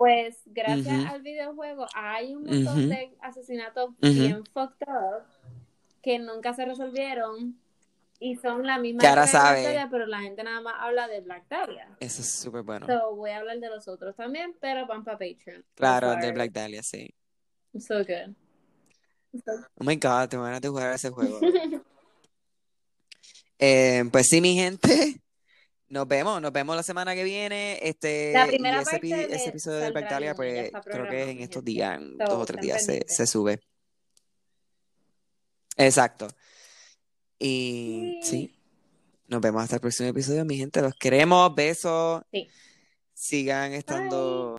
Pues 0.00 0.40
gracias 0.46 1.04
al 1.10 1.20
videojuego 1.20 1.84
hay 1.94 2.34
un 2.34 2.44
montón 2.44 2.88
de 2.88 3.14
asesinatos 3.20 3.90
bien 4.00 4.42
fucked 4.46 4.88
up 4.88 5.24
que 6.00 6.18
nunca 6.18 6.54
se 6.54 6.64
resolvieron 6.64 7.60
y 8.18 8.36
son 8.36 8.66
la 8.66 8.78
misma 8.78 9.02
historia 9.26 9.88
pero 9.90 10.06
la 10.06 10.20
gente 10.20 10.42
nada 10.42 10.62
más 10.62 10.72
habla 10.78 11.06
de 11.06 11.20
Black 11.20 11.44
Dahlia. 11.50 11.86
Eso 12.00 12.22
es 12.22 12.30
súper 12.32 12.62
bueno. 12.62 12.86
So 12.86 13.14
voy 13.14 13.28
a 13.32 13.40
hablar 13.40 13.60
de 13.60 13.68
los 13.68 13.88
otros 13.88 14.16
también, 14.16 14.56
pero 14.58 14.86
van 14.86 15.04
para 15.04 15.18
Patreon. 15.18 15.62
Claro, 15.74 16.16
de 16.16 16.32
Black 16.32 16.52
Dahlia, 16.52 16.82
sí. 16.82 17.14
So 17.78 17.98
good. 17.98 18.34
So- 19.44 19.66
Oh 19.78 19.84
my 19.84 19.96
God, 19.96 20.30
tengo 20.30 20.44
ganas 20.44 20.62
de 20.62 20.68
jugar 20.70 20.92
a 20.92 20.94
ese 20.94 21.10
juego. 21.10 21.38
Eh, 23.62 24.02
pues 24.10 24.28
sí, 24.28 24.40
mi 24.40 24.54
gente, 24.54 25.20
nos 25.90 26.08
vemos, 26.08 26.40
nos 26.40 26.52
vemos 26.52 26.74
la 26.76 26.82
semana 26.82 27.14
que 27.14 27.24
viene. 27.24 27.78
Este, 27.82 28.32
La 28.32 28.46
y 28.46 28.50
primera 28.50 28.80
ese, 28.80 28.90
parte 28.92 29.06
epi- 29.06 29.28
de- 29.28 29.34
ese 29.36 29.48
episodio 29.50 29.78
de 29.80 29.92
ya 30.22 30.34
pues 30.34 30.70
creo 30.84 31.08
que 31.08 31.30
en 31.30 31.40
estos 31.40 31.64
días, 31.64 31.98
en 32.00 32.16
dos 32.16 32.30
o 32.30 32.46
tres 32.46 32.60
días 32.62 32.84
se, 32.84 33.04
sube. 33.26 33.60
Exacto. 35.76 36.28
Y 37.38 38.20
Sí. 38.22 38.30
sí, 38.30 38.54
nos 39.28 39.40
vemos 39.40 39.62
hasta 39.62 39.76
el 39.76 39.80
próximo 39.80 40.08
episodio, 40.10 40.44
mi 40.44 40.56
gente. 40.56 40.80
Los 40.82 40.94
queremos, 40.94 41.54
besos. 41.54 42.22
Sí. 42.32 42.48
Sigan 43.14 43.72
estando. 43.72 44.48